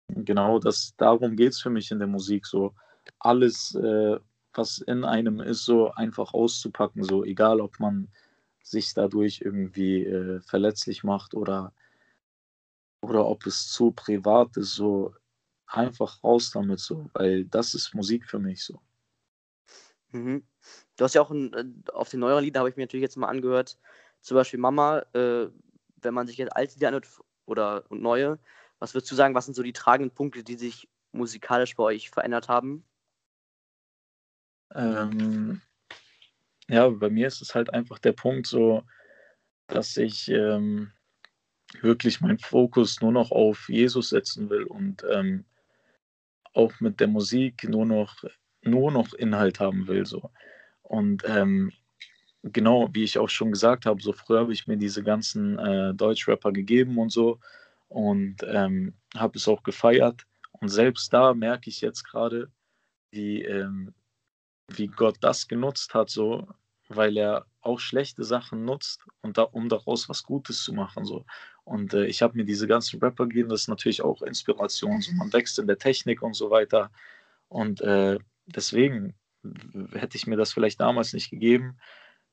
[0.10, 2.46] Genau, das, darum geht es für mich in der Musik.
[2.46, 2.74] So
[3.20, 4.17] alles, äh,
[4.54, 7.04] was in einem ist, so einfach auszupacken.
[7.04, 8.08] So egal, ob man
[8.63, 11.74] sich dadurch irgendwie äh, verletzlich macht oder,
[13.02, 15.13] oder ob es zu privat ist, so
[15.67, 18.82] einfach raus damit so, weil das ist Musik für mich so.
[20.12, 20.46] Mhm.
[20.96, 23.17] Du hast ja auch ein, äh, auf den neueren Liedern habe ich mir natürlich jetzt
[23.17, 23.78] mal angehört,
[24.22, 25.48] zum Beispiel Mama, äh,
[26.02, 27.08] wenn man sich jetzt alte Lieder anhört
[27.46, 28.39] oder und neue,
[28.80, 32.10] was würdest du sagen, was sind so die tragenden Punkte, die sich musikalisch bei euch
[32.10, 32.86] verändert haben?
[34.74, 35.62] Ähm,
[36.68, 38.84] ja, bei mir ist es halt einfach der Punkt so,
[39.68, 40.92] dass ich ähm,
[41.82, 45.46] wirklich meinen Fokus nur noch auf Jesus setzen will und ähm,
[46.54, 48.24] auch mit der Musik nur noch
[48.63, 50.06] nur noch Inhalt haben will.
[50.06, 50.32] So.
[50.82, 51.72] Und ähm,
[52.44, 55.94] genau, wie ich auch schon gesagt habe, so früher habe ich mir diese ganzen äh,
[55.94, 57.40] Deutschrapper gegeben und so
[57.88, 60.26] und ähm, habe es auch gefeiert.
[60.60, 62.52] Und selbst da merke ich jetzt gerade,
[63.12, 63.93] wie, ähm,
[64.67, 66.47] wie Gott das genutzt hat, so,
[66.89, 71.06] weil er auch schlechte Sachen nutzt, und da, um daraus was Gutes zu machen.
[71.06, 71.26] So.
[71.63, 75.02] Und äh, ich habe mir diese ganzen Rapper gegeben, das ist natürlich auch Inspiration.
[75.02, 75.12] So.
[75.13, 76.91] Man wächst in der Technik und so weiter.
[77.50, 79.15] Und äh, deswegen
[79.93, 81.78] hätte ich mir das vielleicht damals nicht gegeben,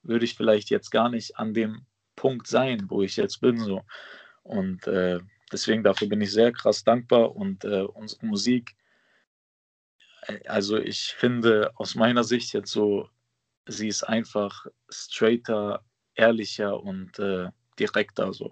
[0.02, 1.86] würde ich vielleicht jetzt gar nicht an dem
[2.16, 3.58] Punkt sein, wo ich jetzt bin.
[3.58, 3.82] So.
[4.42, 5.20] Und äh,
[5.54, 8.74] deswegen dafür bin ich sehr krass dankbar und äh, unsere Musik,
[10.46, 13.08] also ich finde aus meiner Sicht jetzt so,
[13.66, 18.50] sie ist einfach straighter, ehrlicher und äh, direkter so.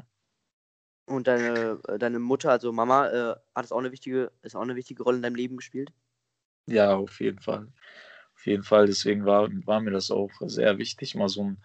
[1.07, 4.63] Und deine, äh, deine Mutter, also Mama, äh, hat es auch eine wichtige, ist auch
[4.63, 5.93] eine wichtige Rolle in deinem Leben gespielt?
[6.67, 7.67] Ja, auf jeden Fall.
[8.35, 8.87] Auf jeden Fall.
[8.87, 11.63] Deswegen war, war mir das auch sehr wichtig, mal so einen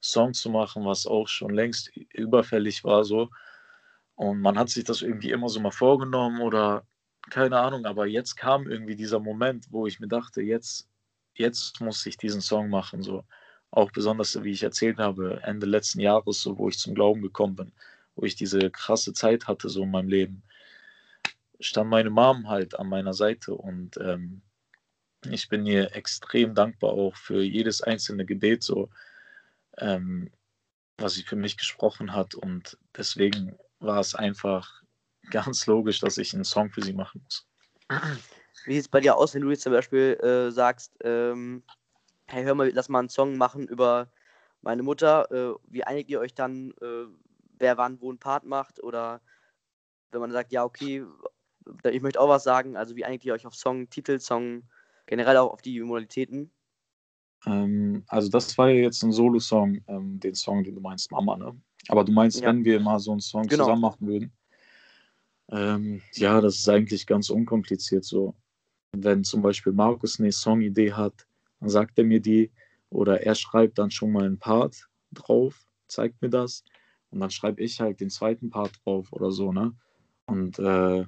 [0.00, 3.04] Song zu machen, was auch schon längst überfällig war.
[3.04, 3.28] So.
[4.16, 6.84] Und man hat sich das irgendwie immer so mal vorgenommen oder
[7.30, 10.88] keine Ahnung, aber jetzt kam irgendwie dieser Moment, wo ich mir dachte, jetzt,
[11.34, 13.02] jetzt muss ich diesen Song machen.
[13.02, 13.24] So.
[13.70, 17.56] Auch besonders, wie ich erzählt habe, Ende letzten Jahres, so, wo ich zum Glauben gekommen
[17.56, 17.72] bin,
[18.14, 20.42] wo ich diese krasse Zeit hatte, so in meinem Leben
[21.60, 24.42] stand meine Mom halt an meiner Seite und ähm,
[25.30, 28.90] ich bin ihr extrem dankbar auch für jedes einzelne Gebet, so
[29.78, 30.30] ähm,
[30.98, 34.82] was sie für mich gesprochen hat und deswegen war es einfach
[35.30, 37.46] ganz logisch, dass ich einen Song für sie machen muss.
[38.64, 41.62] Wie sieht es bei dir aus, wenn du jetzt zum Beispiel äh, sagst, ähm,
[42.26, 44.10] hey, hör mal, lass mal einen Song machen über
[44.62, 45.30] meine Mutter.
[45.30, 47.06] Äh, wie einigt ihr euch dann, äh,
[47.58, 48.82] wer wann wo einen Part macht?
[48.82, 49.20] Oder
[50.10, 51.04] wenn man sagt, ja, okay,
[51.84, 52.76] ich möchte auch was sagen.
[52.76, 54.64] Also, wie einigt ihr euch auf Song, Titel, Song,
[55.06, 56.50] generell auch auf die Modalitäten?
[57.46, 61.36] Ähm, also, das war ja jetzt ein Solo-Song, ähm, den Song, den du meinst, Mama,
[61.36, 61.60] ne?
[61.88, 62.48] Aber du meinst, ja.
[62.48, 63.64] wenn wir mal so einen Song genau.
[63.64, 64.32] zusammen machen würden?
[65.50, 68.34] Ähm, ja, das ist eigentlich ganz unkompliziert so.
[68.92, 71.26] Wenn zum Beispiel Markus eine Songidee hat,
[71.60, 72.50] dann sagt er mir die
[72.90, 76.64] oder er schreibt dann schon mal einen Part drauf, zeigt mir das
[77.10, 79.74] und dann schreibe ich halt den zweiten Part drauf oder so, ne?
[80.26, 81.04] Und äh,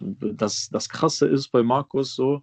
[0.00, 2.42] das, das Krasse ist bei Markus so,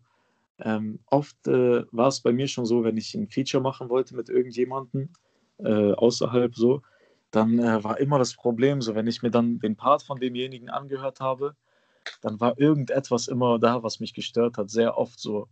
[0.60, 4.16] ähm, oft äh, war es bei mir schon so, wenn ich ein Feature machen wollte
[4.16, 5.10] mit irgendjemandem
[5.58, 6.82] äh, außerhalb so,
[7.32, 10.70] dann äh, war immer das Problem so, wenn ich mir dann den Part von demjenigen
[10.70, 11.56] angehört habe,
[12.22, 14.70] dann war irgendetwas immer da, was mich gestört hat.
[14.70, 15.48] Sehr oft so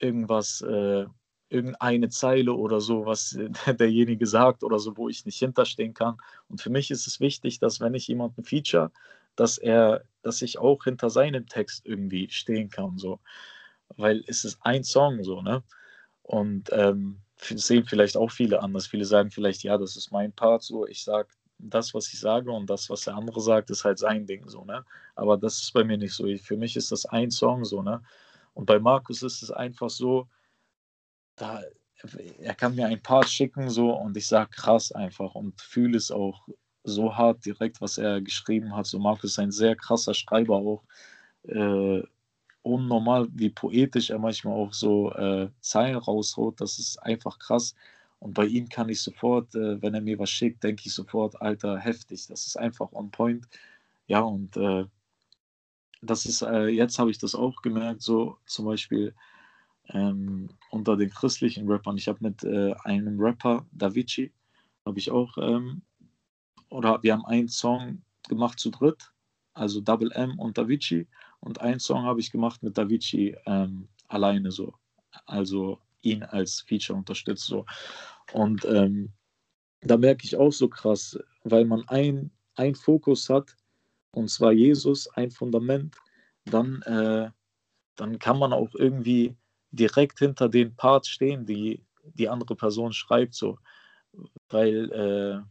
[0.00, 1.06] irgendwas, äh,
[1.50, 3.38] irgendeine Zeile oder so, was
[3.78, 6.18] derjenige sagt oder so, wo ich nicht hinterstehen kann.
[6.48, 8.90] Und für mich ist es wichtig, dass wenn ich jemanden feature,
[9.36, 13.20] dass er, dass ich auch hinter seinem Text irgendwie stehen kann, so.
[13.96, 15.62] Weil es ist ein Song, so, ne?
[16.22, 18.86] Und ähm, sehen vielleicht auch viele anders.
[18.86, 20.86] Viele sagen vielleicht, ja, das ist mein Part, so.
[20.86, 21.28] Ich sag,
[21.58, 24.64] das, was ich sage und das, was der andere sagt, ist halt sein Ding so,
[24.64, 24.84] ne?
[25.14, 26.26] Aber das ist bei mir nicht so.
[26.38, 28.02] Für mich ist das ein Song so, ne?
[28.54, 30.28] Und bei Markus ist es einfach so,
[31.36, 31.62] da,
[32.38, 36.10] er kann mir ein Part schicken so und ich sage krass einfach und fühle es
[36.10, 36.46] auch
[36.84, 38.86] so hart direkt, was er geschrieben hat.
[38.86, 40.82] So Markus ist ein sehr krasser Schreiber auch.
[41.44, 42.02] Äh,
[42.62, 46.60] unnormal, wie poetisch er manchmal auch so äh, Zeilen raushaut.
[46.60, 47.74] Das ist einfach krass.
[48.18, 51.40] Und bei ihm kann ich sofort, äh, wenn er mir was schickt, denke ich sofort,
[51.42, 52.26] Alter, heftig.
[52.28, 53.48] Das ist einfach on point.
[54.06, 54.84] Ja, und äh,
[56.02, 59.14] das ist, äh, jetzt habe ich das auch gemerkt, so zum Beispiel
[59.88, 61.96] ähm, unter den christlichen Rappern.
[61.96, 64.32] Ich habe mit äh, einem Rapper, Davici,
[64.84, 65.82] habe ich auch, ähm,
[66.68, 69.12] oder wir haben einen Song gemacht zu dritt,
[69.54, 71.06] also Double M und Davici.
[71.44, 74.74] Und einen Song habe ich gemacht mit Davici ähm, alleine so.
[75.26, 77.66] Also ihn als Feature unterstützt so.
[78.32, 79.12] Und ähm,
[79.80, 83.56] da merke ich auch so krass, weil man ein, ein Fokus hat,
[84.12, 85.96] und zwar Jesus, ein Fundament,
[86.44, 87.30] dann, äh,
[87.96, 89.36] dann kann man auch irgendwie
[89.70, 93.58] direkt hinter den Parts stehen, die die andere Person schreibt, so,
[94.48, 95.42] weil, äh,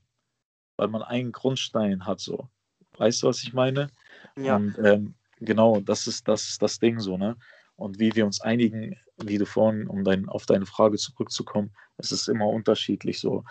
[0.77, 2.49] weil man einen Grundstein hat, so.
[2.97, 3.89] Weißt du, was ich meine?
[4.35, 4.57] Ja.
[4.57, 7.37] Und ähm, genau, das ist, das das Ding so, ne?
[7.75, 12.11] Und wie wir uns einigen, wie du vorhin, um dein, auf deine Frage zurückzukommen, es
[12.11, 13.43] ist immer unterschiedlich so.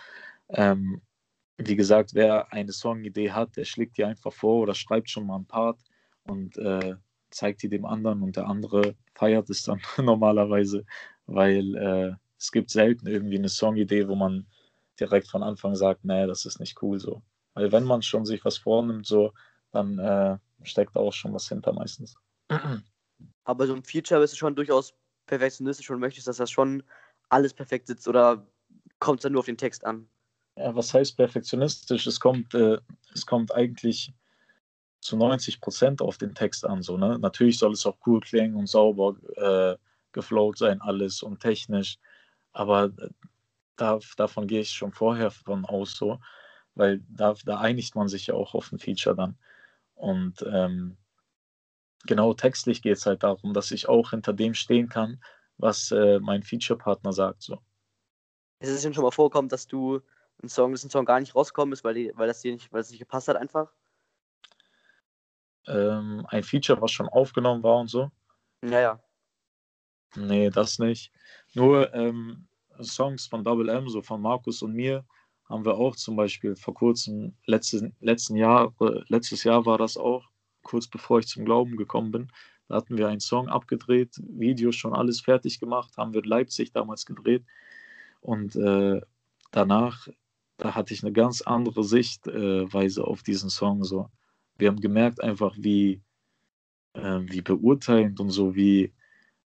[0.49, 1.01] Ähm,
[1.57, 5.37] wie gesagt, wer eine Songidee hat, der schlägt die einfach vor oder schreibt schon mal
[5.37, 5.79] ein Part
[6.23, 6.95] und äh,
[7.29, 10.85] zeigt die dem anderen und der andere feiert es dann normalerweise,
[11.25, 14.47] weil äh, es gibt selten irgendwie eine Songidee, wo man
[14.99, 17.21] direkt von Anfang sagt, nee, das ist nicht cool so.
[17.53, 19.33] Weil wenn man schon sich was vornimmt, so,
[19.71, 22.15] dann äh, steckt auch schon was hinter meistens.
[23.43, 24.93] Aber so ein Feature bist du schon durchaus
[25.25, 26.83] perfektionistisch und möchtest, dass das schon
[27.29, 28.45] alles perfekt sitzt oder
[28.99, 30.07] kommt es dann nur auf den Text an?
[30.57, 32.07] Ja, was heißt perfektionistisch?
[32.07, 32.77] Es kommt, äh,
[33.13, 34.13] es kommt eigentlich
[34.99, 36.81] zu 90 Prozent auf den Text an.
[36.81, 37.17] So, ne?
[37.19, 39.77] Natürlich soll es auch cool klingen und sauber äh,
[40.11, 41.97] geflowt sein, alles und technisch.
[42.53, 43.09] Aber äh,
[43.77, 46.19] da, davon gehe ich schon vorher von aus so,
[46.75, 49.37] weil da, da einigt man sich ja auch auf ein Feature dann.
[50.01, 50.97] Und ähm,
[52.07, 55.23] genau textlich geht es halt darum, dass ich auch hinter dem stehen kann,
[55.57, 57.43] was äh, mein Feature-Partner sagt.
[57.43, 57.61] So.
[58.59, 60.01] Ist es denn schon mal vorgekommen, dass du
[60.41, 62.73] ein Song, dass ein Song gar nicht rausgekommen ist, weil, die, weil das dir nicht,
[62.73, 63.71] weil es nicht gepasst hat einfach?
[65.67, 68.09] Ähm, ein Feature, was schon aufgenommen war und so?
[68.63, 69.03] Ja, ja.
[70.15, 71.11] Nee, das nicht.
[71.53, 72.47] Nur ähm,
[72.81, 75.05] Songs von Double M, so von Markus und mir,
[75.51, 79.97] haben wir auch zum Beispiel vor kurzem, letzten, letzten Jahr, äh, letztes Jahr war das
[79.97, 80.29] auch,
[80.63, 82.31] kurz bevor ich zum Glauben gekommen bin.
[82.69, 86.71] Da hatten wir einen Song abgedreht, Videos schon alles fertig gemacht, haben wir in Leipzig
[86.71, 87.43] damals gedreht.
[88.21, 89.01] Und äh,
[89.51, 90.07] danach,
[90.57, 93.83] da hatte ich eine ganz andere Sichtweise auf diesen Song.
[93.83, 94.09] So.
[94.57, 96.01] Wir haben gemerkt einfach, wie,
[96.93, 98.93] äh, wie beurteilend und so, wie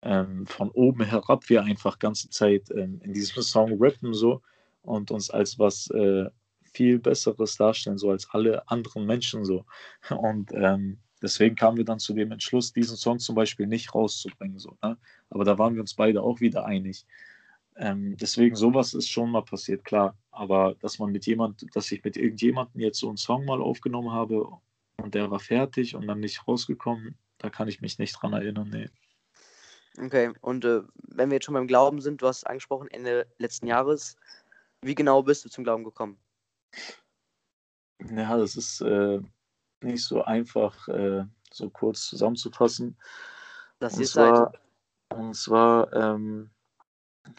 [0.01, 4.41] ähm, von oben herab wir einfach ganze Zeit ähm, in diesem Song rappen so
[4.81, 6.29] und uns als was äh,
[6.73, 9.65] viel Besseres darstellen, so als alle anderen Menschen so.
[10.09, 14.59] Und ähm, deswegen kamen wir dann zu dem Entschluss, diesen Song zum Beispiel nicht rauszubringen.
[14.59, 14.97] So, ne?
[15.29, 17.05] Aber da waren wir uns beide auch wieder einig.
[17.75, 20.17] Ähm, deswegen, sowas ist schon mal passiert, klar.
[20.31, 24.11] Aber dass man mit jemand, dass ich mit irgendjemandem jetzt so einen Song mal aufgenommen
[24.11, 24.49] habe
[24.97, 28.69] und der war fertig und dann nicht rausgekommen, da kann ich mich nicht dran erinnern,
[28.69, 28.89] nee.
[29.97, 33.67] Okay, und äh, wenn wir jetzt schon beim Glauben sind, du hast angesprochen, Ende letzten
[33.67, 34.17] Jahres,
[34.81, 36.19] wie genau bist du zum Glauben gekommen?
[38.15, 39.19] Ja, das ist äh,
[39.81, 42.97] nicht so einfach, äh, so kurz zusammenzufassen.
[43.79, 44.53] Das und, zwar,
[45.09, 46.49] und zwar ähm,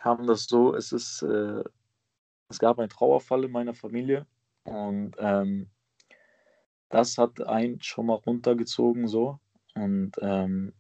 [0.01, 1.63] haben das so, es ist, äh,
[2.49, 4.27] es gab einen Trauerfall in meiner Familie
[4.65, 5.71] und ähm,
[6.89, 9.39] das hat einen schon mal runtergezogen so
[9.75, 10.75] und ähm,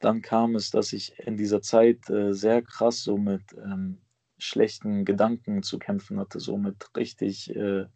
[0.00, 4.00] dann kam es, dass ich in dieser Zeit äh, sehr krass so mit ähm,
[4.38, 7.86] schlechten Gedanken zu kämpfen hatte, so mit richtig äh,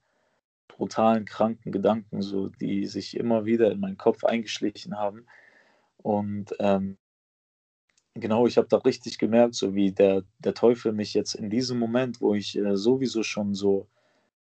[0.69, 5.27] brutalen, kranken Gedanken, so die sich immer wieder in meinen Kopf eingeschlichen haben.
[5.99, 6.99] Und ähm,
[8.15, 11.79] genau, ich habe da richtig gemerkt, so wie der, der Teufel mich jetzt in diesem
[11.79, 13.89] Moment, wo ich äh, sowieso schon so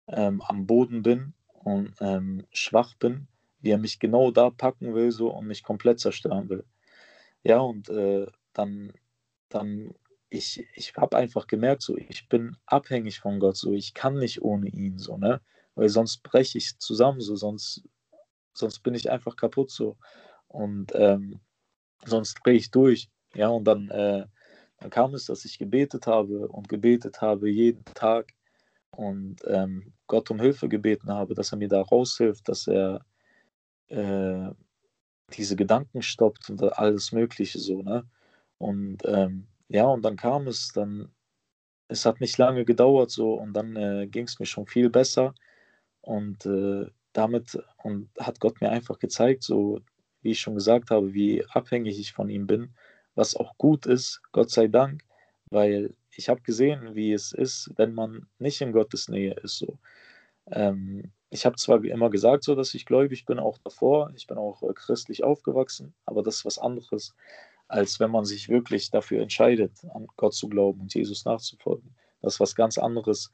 [0.07, 3.27] ähm, am Boden bin und ähm, schwach bin,
[3.61, 6.65] wie er mich genau da packen will so und mich komplett zerstören will.
[7.43, 8.93] Ja, und äh, dann,
[9.49, 9.93] dann
[10.35, 14.41] ich, ich habe einfach gemerkt, so, ich bin abhängig von Gott, so, ich kann nicht
[14.41, 15.41] ohne ihn, so, ne?
[15.75, 17.83] Weil sonst breche ich zusammen, so, sonst,
[18.53, 19.97] sonst bin ich einfach kaputt, so.
[20.47, 21.39] Und ähm,
[22.05, 24.25] sonst drehe ich durch, ja, und dann, äh,
[24.79, 28.33] dann kam es, dass ich gebetet habe und gebetet habe jeden Tag.
[28.91, 33.05] Und ähm, Gott um Hilfe gebeten habe, dass er mir da raushilft, dass er
[33.87, 34.51] äh,
[35.33, 38.05] diese Gedanken stoppt und alles Mögliche so, ne?
[38.57, 41.11] Und ähm, ja, und dann kam es, dann,
[41.87, 45.33] es hat nicht lange gedauert so und dann äh, ging es mir schon viel besser
[46.01, 49.81] und äh, damit und hat Gott mir einfach gezeigt, so
[50.21, 52.75] wie ich schon gesagt habe, wie abhängig ich von ihm bin,
[53.15, 55.03] was auch gut ist, Gott sei Dank,
[55.49, 59.57] weil ich habe gesehen, wie es ist, wenn man nicht in Gottes Nähe ist.
[59.57, 59.77] So.
[60.47, 64.37] Ähm, ich habe zwar immer gesagt, so, dass ich gläubig bin, auch davor, ich bin
[64.37, 67.15] auch äh, christlich aufgewachsen, aber das ist was anderes,
[67.67, 71.95] als wenn man sich wirklich dafür entscheidet, an Gott zu glauben und Jesus nachzufolgen.
[72.21, 73.31] Das ist was ganz anderes,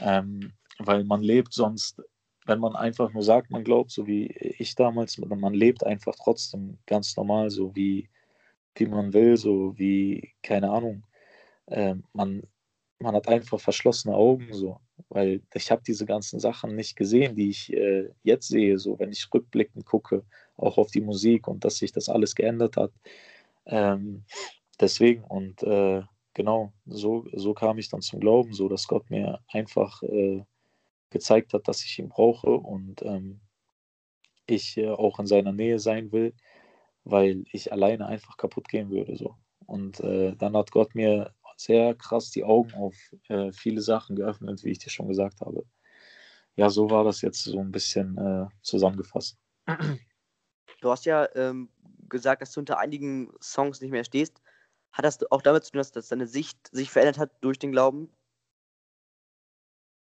[0.00, 2.02] ähm, weil man lebt sonst,
[2.46, 4.26] wenn man einfach nur sagt, man glaubt, so wie
[4.58, 8.08] ich damals, man lebt einfach trotzdem ganz normal, so wie,
[8.74, 11.04] wie man will, so wie, keine Ahnung,
[11.66, 12.42] äh, man,
[13.00, 17.50] man hat einfach verschlossene Augen, so, weil ich habe diese ganzen Sachen nicht gesehen, die
[17.50, 20.24] ich äh, jetzt sehe, so wenn ich rückblickend gucke,
[20.56, 22.92] auch auf die Musik und dass sich das alles geändert hat.
[23.68, 24.24] Ähm,
[24.80, 26.02] deswegen und äh,
[26.34, 30.42] genau, so, so kam ich dann zum Glauben, so dass Gott mir einfach äh,
[31.10, 33.40] gezeigt hat, dass ich ihn brauche und ähm,
[34.46, 36.34] ich äh, auch in seiner Nähe sein will,
[37.04, 39.16] weil ich alleine einfach kaputt gehen würde.
[39.16, 39.36] So.
[39.66, 42.94] Und äh, dann hat Gott mir sehr krass die Augen auf
[43.28, 45.64] äh, viele Sachen geöffnet, wie ich dir schon gesagt habe.
[46.56, 49.38] Ja, so war das jetzt so ein bisschen äh, zusammengefasst.
[50.80, 51.70] Du hast ja ähm,
[52.08, 54.40] gesagt, dass du unter einigen Songs nicht mehr stehst.
[54.92, 57.72] Hat das auch damit zu tun, dass, dass deine Sicht sich verändert hat durch den
[57.72, 58.10] Glauben?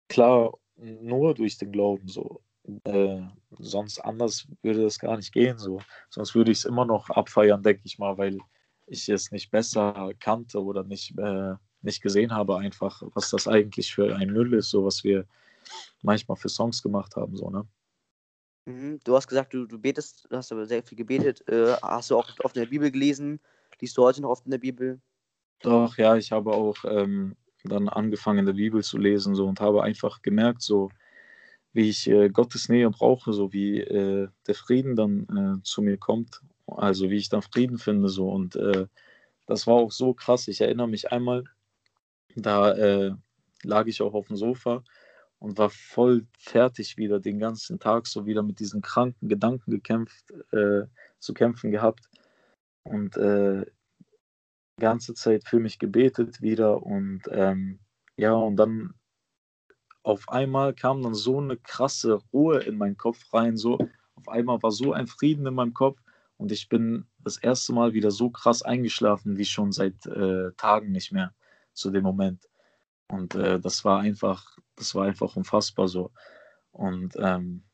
[0.08, 2.40] Klar, nur durch den Glauben so.
[2.84, 3.22] Äh,
[3.58, 5.80] sonst anders würde das gar nicht gehen so.
[6.10, 8.38] Sonst würde ich es immer noch abfeiern, denke ich mal, weil
[8.86, 13.94] ich es nicht besser kannte oder nicht, äh, nicht gesehen habe, einfach, was das eigentlich
[13.94, 15.26] für ein Müll ist, so was wir
[16.02, 17.66] manchmal für Songs gemacht haben, so, ne?
[18.66, 19.00] Mhm.
[19.04, 21.46] Du hast gesagt, du, du betest, du hast aber sehr viel gebetet.
[21.48, 23.40] Äh, hast du auch oft in der Bibel gelesen?
[23.80, 25.00] Liest du heute noch oft in der Bibel?
[25.62, 29.60] Doch, ja, ich habe auch ähm, dann angefangen, in der Bibel zu lesen so und
[29.60, 30.90] habe einfach gemerkt, so
[31.72, 35.96] wie ich äh, Gottes Nähe brauche, so wie äh, der Frieden dann äh, zu mir
[35.96, 38.86] kommt also wie ich dann Frieden finde so und äh,
[39.46, 40.48] das war auch so krass.
[40.48, 41.44] Ich erinnere mich einmal,
[42.34, 43.12] da äh,
[43.62, 44.82] lag ich auch auf dem Sofa
[45.38, 50.30] und war voll fertig wieder den ganzen Tag so wieder mit diesen kranken Gedanken gekämpft,
[50.52, 50.82] äh,
[51.18, 52.08] zu kämpfen gehabt
[52.84, 53.66] und äh,
[54.78, 57.78] ganze Zeit für mich gebetet wieder und ähm,
[58.16, 58.94] ja und dann
[60.02, 63.78] auf einmal kam dann so eine krasse Ruhe in meinen Kopf rein, so
[64.14, 65.98] auf einmal war so ein Frieden in meinem Kopf
[66.36, 70.92] und ich bin das erste Mal wieder so krass eingeschlafen wie schon seit äh, Tagen
[70.92, 71.34] nicht mehr
[71.72, 72.48] zu dem Moment.
[73.08, 76.10] Und äh, das war einfach, das war einfach unfassbar so.
[76.72, 77.64] Und ähm,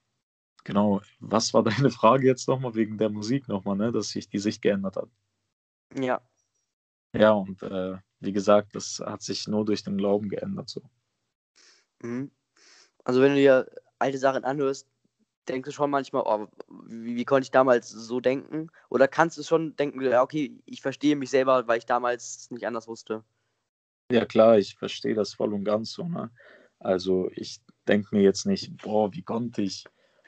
[0.65, 4.39] genau, was war deine Frage jetzt nochmal wegen der Musik nochmal, ne, dass sich die
[4.39, 5.09] Sicht geändert hat?
[5.95, 6.21] Ja.
[7.15, 10.83] Ja, und äh, wie gesagt, das hat sich nur durch den Glauben geändert so.
[12.03, 12.31] Mhm.
[13.05, 13.67] Also wenn du dir
[13.99, 14.89] alte Sachen anhörst,
[15.49, 16.47] denkst du schon manchmal, oh,
[16.87, 18.71] wie, wie, konnte ich damals so denken?
[18.89, 22.67] Oder kannst du schon denken, ja, okay, ich verstehe mich selber, weil ich damals nicht
[22.67, 23.25] anders wusste?
[24.13, 26.09] Ja, klar, ich verstehe das voll und ganz so.
[26.09, 26.31] Ne?
[26.79, 29.85] Also ich denke mir jetzt nicht, boah, wie konnte ich,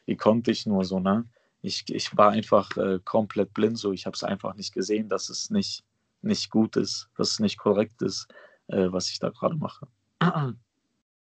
[0.06, 1.28] wie konnte ich nur so, ne?
[1.60, 3.92] Ich, ich war einfach äh, komplett blind so.
[3.92, 5.82] Ich habe es einfach nicht gesehen, dass es nicht,
[6.20, 8.28] nicht gut ist, dass es nicht korrekt ist,
[8.68, 9.86] äh, was ich da gerade mache.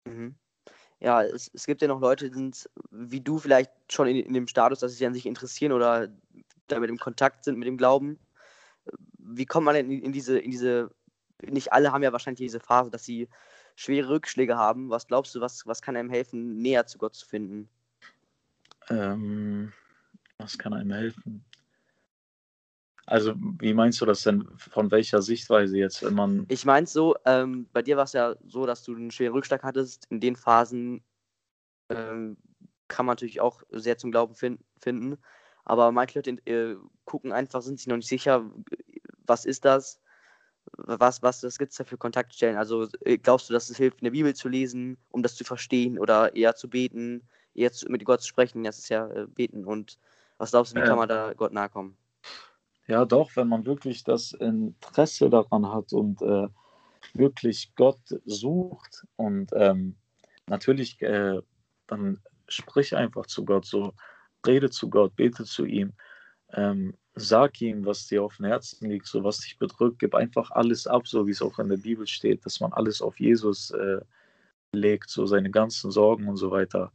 [0.06, 0.34] Mhm
[1.00, 4.34] ja, es, es gibt ja noch Leute, die sind wie du vielleicht schon in, in
[4.34, 6.08] dem Status, dass sie an sich interessieren oder
[6.68, 8.18] damit im Kontakt sind mit dem Glauben.
[9.18, 10.90] Wie kommt man denn in, in diese, in diese,
[11.48, 13.28] nicht alle haben ja wahrscheinlich diese Phase, dass sie
[13.76, 14.90] schwere Rückschläge haben.
[14.90, 17.68] Was glaubst du, was, was kann einem helfen, näher zu Gott zu finden?
[18.88, 19.72] Ähm,
[20.38, 21.44] was kann einem helfen?
[23.06, 24.46] Also, wie meinst du das denn?
[24.56, 26.46] Von welcher Sichtweise jetzt, wenn man.
[26.48, 29.64] Ich meine so, ähm, bei dir war es ja so, dass du einen schweren Rückschlag
[29.64, 30.06] hattest.
[30.10, 31.02] In den Phasen
[31.88, 32.36] ähm,
[32.86, 35.18] kann man natürlich auch sehr zum Glauben fin finden.
[35.64, 38.48] Aber manche Leute äh, gucken einfach, sind sich noch nicht sicher,
[39.26, 40.00] was ist das?
[40.76, 42.56] Was, was, was gibt es da für Kontaktstellen?
[42.56, 45.44] Also äh, glaubst du, dass es hilft, in der Bibel zu lesen, um das zu
[45.44, 47.22] verstehen oder eher zu beten,
[47.54, 48.64] eher zu, mit Gott zu sprechen?
[48.64, 49.64] Das ist ja äh, beten.
[49.64, 49.98] Und
[50.38, 51.96] was glaubst du, wie kann man da Gott nahe kommen?
[52.86, 56.48] Ja, doch, wenn man wirklich das Interesse daran hat und äh,
[57.14, 59.96] wirklich Gott sucht und ähm,
[60.46, 61.40] natürlich äh,
[61.86, 63.92] dann sprich einfach zu Gott, so
[64.46, 65.92] rede zu Gott, bete zu ihm,
[66.52, 70.50] ähm, sag ihm, was dir auf dem Herzen liegt, so was dich bedrückt, gib einfach
[70.52, 73.70] alles ab, so wie es auch in der Bibel steht, dass man alles auf Jesus
[73.72, 74.00] äh,
[74.72, 76.92] legt, so seine ganzen Sorgen und so weiter.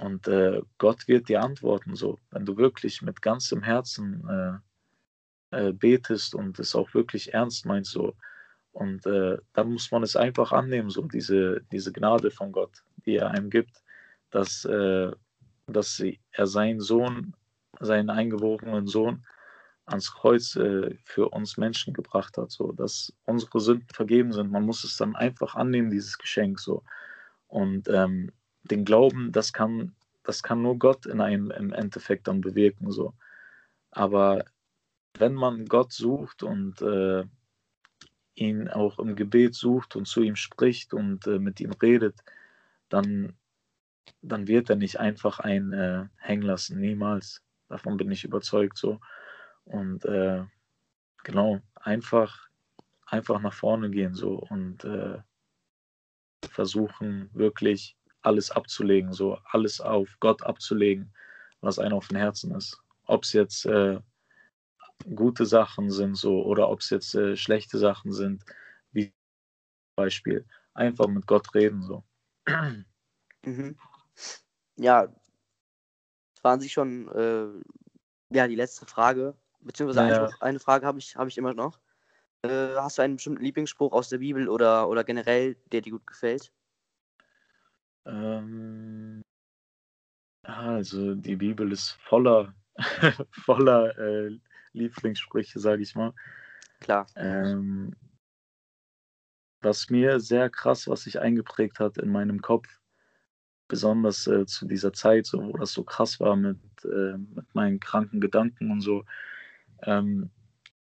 [0.00, 4.62] Und äh, Gott wird dir antworten, so, wenn du wirklich mit ganzem Herzen
[5.50, 8.14] äh, äh, betest und es auch wirklich ernst meinst, so.
[8.72, 13.16] Und äh, dann muss man es einfach annehmen, so diese, diese Gnade von Gott, die
[13.16, 13.82] er einem gibt,
[14.30, 15.10] dass, äh,
[15.66, 16.00] dass
[16.32, 17.34] er seinen Sohn,
[17.80, 19.26] seinen eingeborenen Sohn,
[19.88, 24.50] ans Kreuz äh, für uns Menschen gebracht hat, so dass unsere Sünden vergeben sind.
[24.50, 26.82] Man muss es dann einfach annehmen, dieses Geschenk so.
[27.48, 28.30] Und ähm,
[28.62, 32.92] den Glauben, das kann, das kann nur Gott in einem im Endeffekt dann bewirken.
[32.92, 33.14] So.
[33.90, 34.44] Aber
[35.18, 37.24] wenn man Gott sucht und äh,
[38.34, 42.20] ihn auch im Gebet sucht und zu ihm spricht und äh, mit ihm redet,
[42.88, 43.34] dann,
[44.22, 47.42] dann wird er nicht einfach einen äh, hängen lassen, niemals.
[47.68, 49.00] Davon bin ich überzeugt so.
[49.68, 50.44] Und äh,
[51.24, 52.48] genau, einfach,
[53.06, 55.18] einfach nach vorne gehen so und äh,
[56.50, 61.12] versuchen wirklich alles abzulegen, so alles auf Gott abzulegen,
[61.60, 62.80] was einem auf dem Herzen ist.
[63.06, 64.00] Ob es jetzt äh,
[65.14, 68.44] gute Sachen sind so oder ob es jetzt äh, schlechte Sachen sind,
[68.92, 69.12] wie
[69.96, 72.04] Beispiel einfach mit Gott reden so.
[73.44, 73.78] Mhm.
[74.76, 79.36] Ja, das waren Sie schon äh, ja die letzte Frage,
[79.68, 81.78] beziehungsweise ja, eine, eine, Frage habe ich habe ich immer noch.
[82.42, 86.06] Äh, hast du einen bestimmten Lieblingsspruch aus der Bibel oder oder generell, der dir gut
[86.06, 86.52] gefällt?
[88.06, 89.22] Ähm,
[90.42, 92.54] also die Bibel ist voller,
[93.30, 94.38] voller äh,
[94.72, 96.14] Lieblingssprüche, sage ich mal.
[96.80, 97.06] Klar.
[97.16, 97.94] Ähm,
[99.60, 102.68] was mir sehr krass, was sich eingeprägt hat in meinem Kopf,
[103.66, 107.80] besonders äh, zu dieser Zeit, so, wo das so krass war mit, äh, mit meinen
[107.80, 109.04] kranken Gedanken und so.
[109.82, 110.30] Ähm,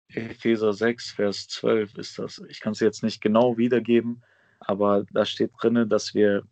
[0.09, 2.41] Epheser 6, Vers 12 ist das.
[2.49, 4.23] Ich kann es jetzt nicht genau wiedergeben,
[4.59, 6.43] aber da steht drin, dass wir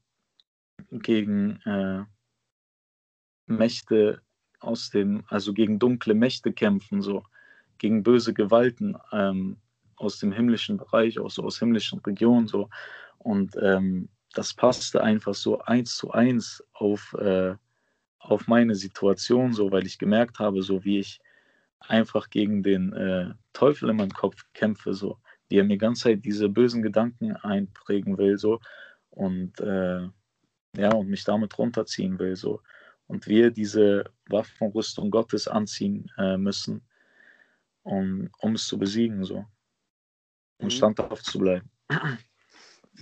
[0.92, 2.04] gegen äh,
[3.46, 4.22] Mächte
[4.60, 7.24] aus dem, also gegen dunkle Mächte kämpfen, so
[7.78, 9.58] gegen böse Gewalten ähm,
[9.96, 12.70] aus dem himmlischen Bereich, auch so aus himmlischen Regionen, so.
[13.18, 17.56] Und ähm, das passte einfach so eins zu eins auf, äh,
[18.20, 21.20] auf meine Situation, so, weil ich gemerkt habe, so wie ich
[21.80, 25.18] einfach gegen den äh, Teufel in meinem Kopf kämpfe, so,
[25.48, 28.60] wie er mir die ganze Zeit diese bösen Gedanken einprägen will, so.
[29.10, 30.08] Und äh,
[30.78, 32.36] ja, und mich damit runterziehen will.
[32.36, 32.62] So.
[33.08, 36.82] Und wir diese Waffenrüstung Gottes anziehen äh, müssen,
[37.84, 39.46] um, um es zu besiegen, so.
[40.60, 40.70] Um mhm.
[40.70, 41.70] standhaft zu bleiben.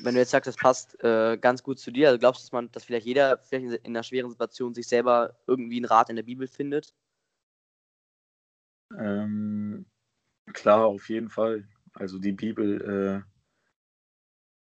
[0.03, 2.51] Wenn du jetzt sagst, das passt äh, ganz gut zu dir, also glaubst du, dass
[2.51, 6.15] man, dass vielleicht jeder vielleicht in einer schweren Situation sich selber irgendwie einen Rat in
[6.15, 6.93] der Bibel findet?
[8.95, 9.85] Ähm,
[10.53, 11.67] klar, auf jeden Fall.
[11.93, 13.37] Also die Bibel äh,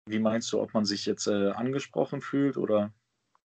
[0.07, 2.93] wie meinst du, ob man sich jetzt äh, angesprochen fühlt oder?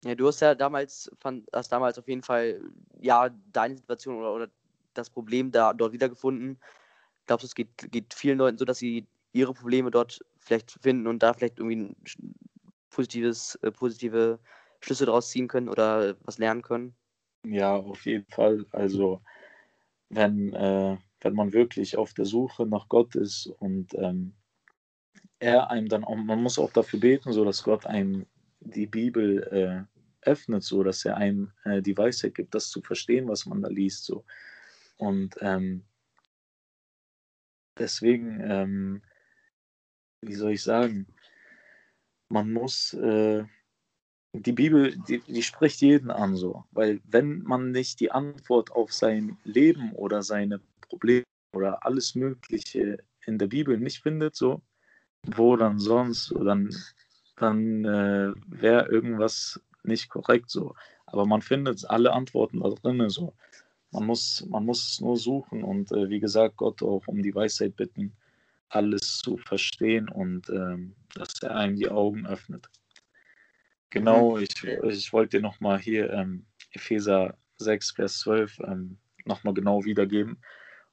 [0.04, 2.60] Ja, du hast ja damals, fand, hast damals auf jeden Fall,
[3.00, 4.48] ja, deine Situation oder, oder
[4.94, 6.58] das Problem da dort wiedergefunden.
[7.26, 11.06] Glaubst du, es geht, geht vielen Leuten so, dass sie ihre Probleme dort vielleicht finden
[11.06, 11.96] und da vielleicht irgendwie ein
[12.90, 14.40] positives, äh, positive
[14.80, 16.94] Schlüsse daraus ziehen können oder was lernen können?
[17.44, 18.66] Ja, auf jeden Fall.
[18.72, 19.22] Also
[20.10, 24.34] wenn, äh, wenn man wirklich auf der Suche nach Gott ist und ähm,
[25.38, 28.26] er einem dann auch, man muss auch dafür beten, so dass Gott einem
[28.60, 33.28] die Bibel äh, öffnet, so dass er einem äh, die Weisheit gibt, das zu verstehen,
[33.28, 34.24] was man da liest, so.
[34.98, 35.84] Und ähm,
[37.78, 39.02] deswegen, ähm,
[40.20, 41.06] wie soll ich sagen,
[42.28, 43.44] man muss, äh,
[44.32, 48.92] die Bibel, die, die, spricht jeden an, so, weil wenn man nicht die Antwort auf
[48.92, 54.62] sein Leben oder seine Probleme oder alles Mögliche in der Bibel nicht findet, so,
[55.26, 56.70] wo dann sonst, dann,
[57.36, 60.74] dann äh, wäre irgendwas nicht korrekt so.
[61.06, 63.34] Aber man findet alle Antworten da drin so.
[63.90, 67.34] Man muss, man muss es nur suchen und äh, wie gesagt, Gott auch um die
[67.34, 68.12] Weisheit bitten,
[68.68, 72.68] alles zu verstehen und ähm, dass er einem die Augen öffnet.
[73.90, 74.42] Genau, mhm.
[74.42, 80.38] ich, ich wollte dir nochmal hier ähm, Epheser 6, Vers 12 ähm, nochmal genau wiedergeben.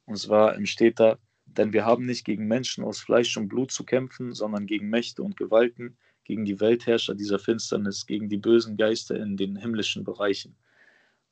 [0.05, 3.83] Und zwar steht da, denn wir haben nicht gegen Menschen aus Fleisch und Blut zu
[3.83, 9.15] kämpfen, sondern gegen Mächte und Gewalten, gegen die Weltherrscher dieser Finsternis, gegen die bösen Geister
[9.15, 10.55] in den himmlischen Bereichen.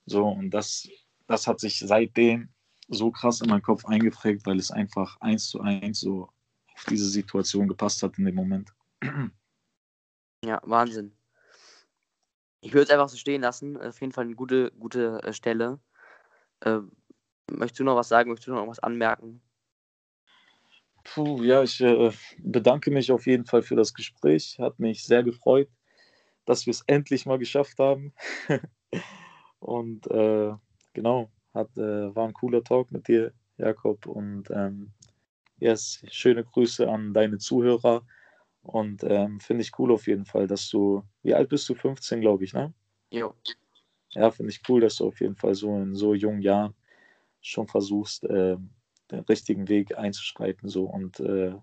[0.05, 0.87] So, und das,
[1.27, 2.49] das hat sich seitdem
[2.87, 6.29] so krass in meinen Kopf eingeprägt, weil es einfach eins zu eins so
[6.73, 8.73] auf diese Situation gepasst hat in dem Moment.
[10.43, 11.14] Ja, Wahnsinn.
[12.65, 13.77] Ich würde es einfach so stehen lassen.
[13.77, 15.79] Auf jeden Fall eine gute, gute äh, Stelle.
[16.61, 16.79] Äh,
[17.51, 18.31] möchtest du noch was sagen?
[18.31, 19.39] Möchtest du noch was anmerken?
[21.03, 24.57] Puh, ja, ich äh, bedanke mich auf jeden Fall für das Gespräch.
[24.59, 25.69] Hat mich sehr gefreut.
[26.45, 28.13] dass wir es endlich mal geschafft haben.
[29.59, 30.53] und äh,
[30.93, 34.07] genau, hat, äh, war ein cooler Talk mit dir, Jakob.
[34.07, 34.91] Und ähm,
[35.59, 38.05] yes, schöne Grüße an deine Zuhörer.
[38.65, 41.75] Und ähm, finde ich cool auf jeden Fall, dass du, wie alt bist du?
[41.75, 42.73] 15, glaube ich, ne?
[43.11, 43.35] Jo.
[44.11, 46.73] Ja, finde ich cool, dass du auf jeden Fall so in so jungen Jahren
[47.41, 48.57] schon versuchst, äh,
[49.11, 51.53] den richtigen Weg einzuschreiten so und äh,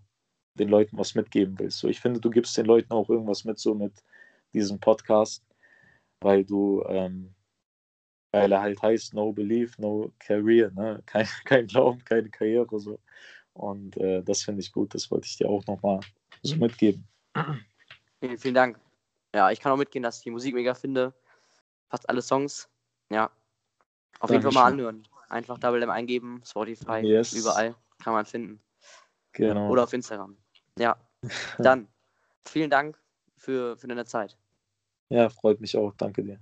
[0.54, 1.78] den Leuten was mitgeben willst.
[1.78, 3.92] So, ich finde, du gibst den Leuten auch irgendwas mit, so mit
[4.54, 5.44] diesem Podcast,
[6.20, 7.34] weil du, ähm,
[8.30, 11.02] weil er halt heißt No Belief, No Career, ne?
[11.06, 13.00] Kein, kein Glauben, keine Karriere so.
[13.54, 16.00] Und äh, das finde ich gut, das wollte ich dir auch nochmal
[16.42, 17.06] so mitgeben.
[18.20, 18.78] Vielen, vielen Dank.
[19.34, 21.14] Ja, ich kann auch mitgehen, dass ich die Musik mega finde.
[21.88, 22.68] Fast alle Songs.
[23.10, 23.30] Ja.
[24.20, 25.06] Auf jeden Fall mal anhören.
[25.28, 27.32] Einfach Double M eingeben, Spotify, yes.
[27.32, 28.60] überall kann man finden.
[29.32, 29.70] Genau.
[29.70, 30.36] Oder auf Instagram.
[30.78, 30.96] Ja.
[31.58, 31.88] Dann
[32.46, 32.98] vielen Dank
[33.36, 34.36] für, für deine Zeit.
[35.08, 35.94] Ja, freut mich auch.
[35.96, 36.38] Danke dir.